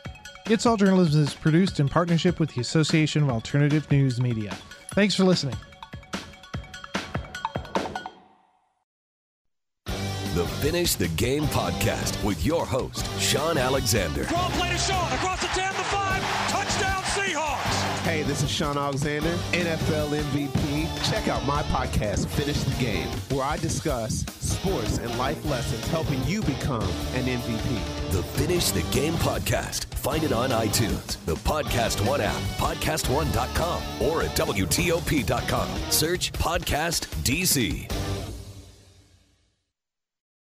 It's 0.48 0.66
All 0.66 0.76
Journalism 0.76 1.22
is 1.22 1.34
produced 1.34 1.80
in 1.80 1.88
partnership 1.88 2.40
with 2.40 2.54
the 2.54 2.62
Association 2.62 3.24
of 3.24 3.30
Alternative 3.30 3.90
News 3.92 4.20
Media. 4.20 4.52
Thanks 4.90 5.16
for 5.16 5.24
listening. 5.24 5.56
The 10.42 10.48
Finish 10.48 10.96
the 10.96 11.08
Game 11.10 11.44
podcast 11.44 12.24
with 12.24 12.44
your 12.44 12.66
host, 12.66 13.06
Shaun 13.22 13.60
Alexander. 13.60 14.24
Draw 14.24 14.50
play 14.54 14.72
to 14.72 14.78
Shaun 14.80 15.12
across 15.12 15.40
the 15.40 15.46
10 15.50 15.72
to 15.72 15.84
5. 15.84 16.50
Touchdown 16.50 17.04
Seahawks. 17.04 18.00
Hey, 18.02 18.24
this 18.24 18.42
is 18.42 18.50
Shaun 18.50 18.76
Alexander, 18.76 19.30
NFL 19.52 20.10
MVP. 20.10 21.12
Check 21.12 21.28
out 21.28 21.46
my 21.46 21.62
podcast, 21.62 22.26
Finish 22.30 22.60
the 22.64 22.84
Game, 22.84 23.08
where 23.30 23.46
I 23.46 23.58
discuss 23.58 24.26
sports 24.40 24.98
and 24.98 25.16
life 25.20 25.46
lessons 25.46 25.86
helping 25.90 26.24
you 26.24 26.42
become 26.42 26.90
an 27.14 27.26
MVP. 27.26 28.12
The 28.12 28.24
Finish 28.24 28.72
the 28.72 28.82
Game 28.92 29.14
podcast. 29.18 29.86
Find 29.94 30.24
it 30.24 30.32
on 30.32 30.50
iTunes, 30.50 31.24
the 31.28 31.36
Podcast 31.36 32.04
One 32.08 32.20
app, 32.20 32.42
podcastone.com, 32.58 33.84
or 34.02 34.24
at 34.24 34.36
WTOP.com. 34.36 35.92
Search 35.92 36.34
Podcast 36.34 37.06
DC. 37.24 38.11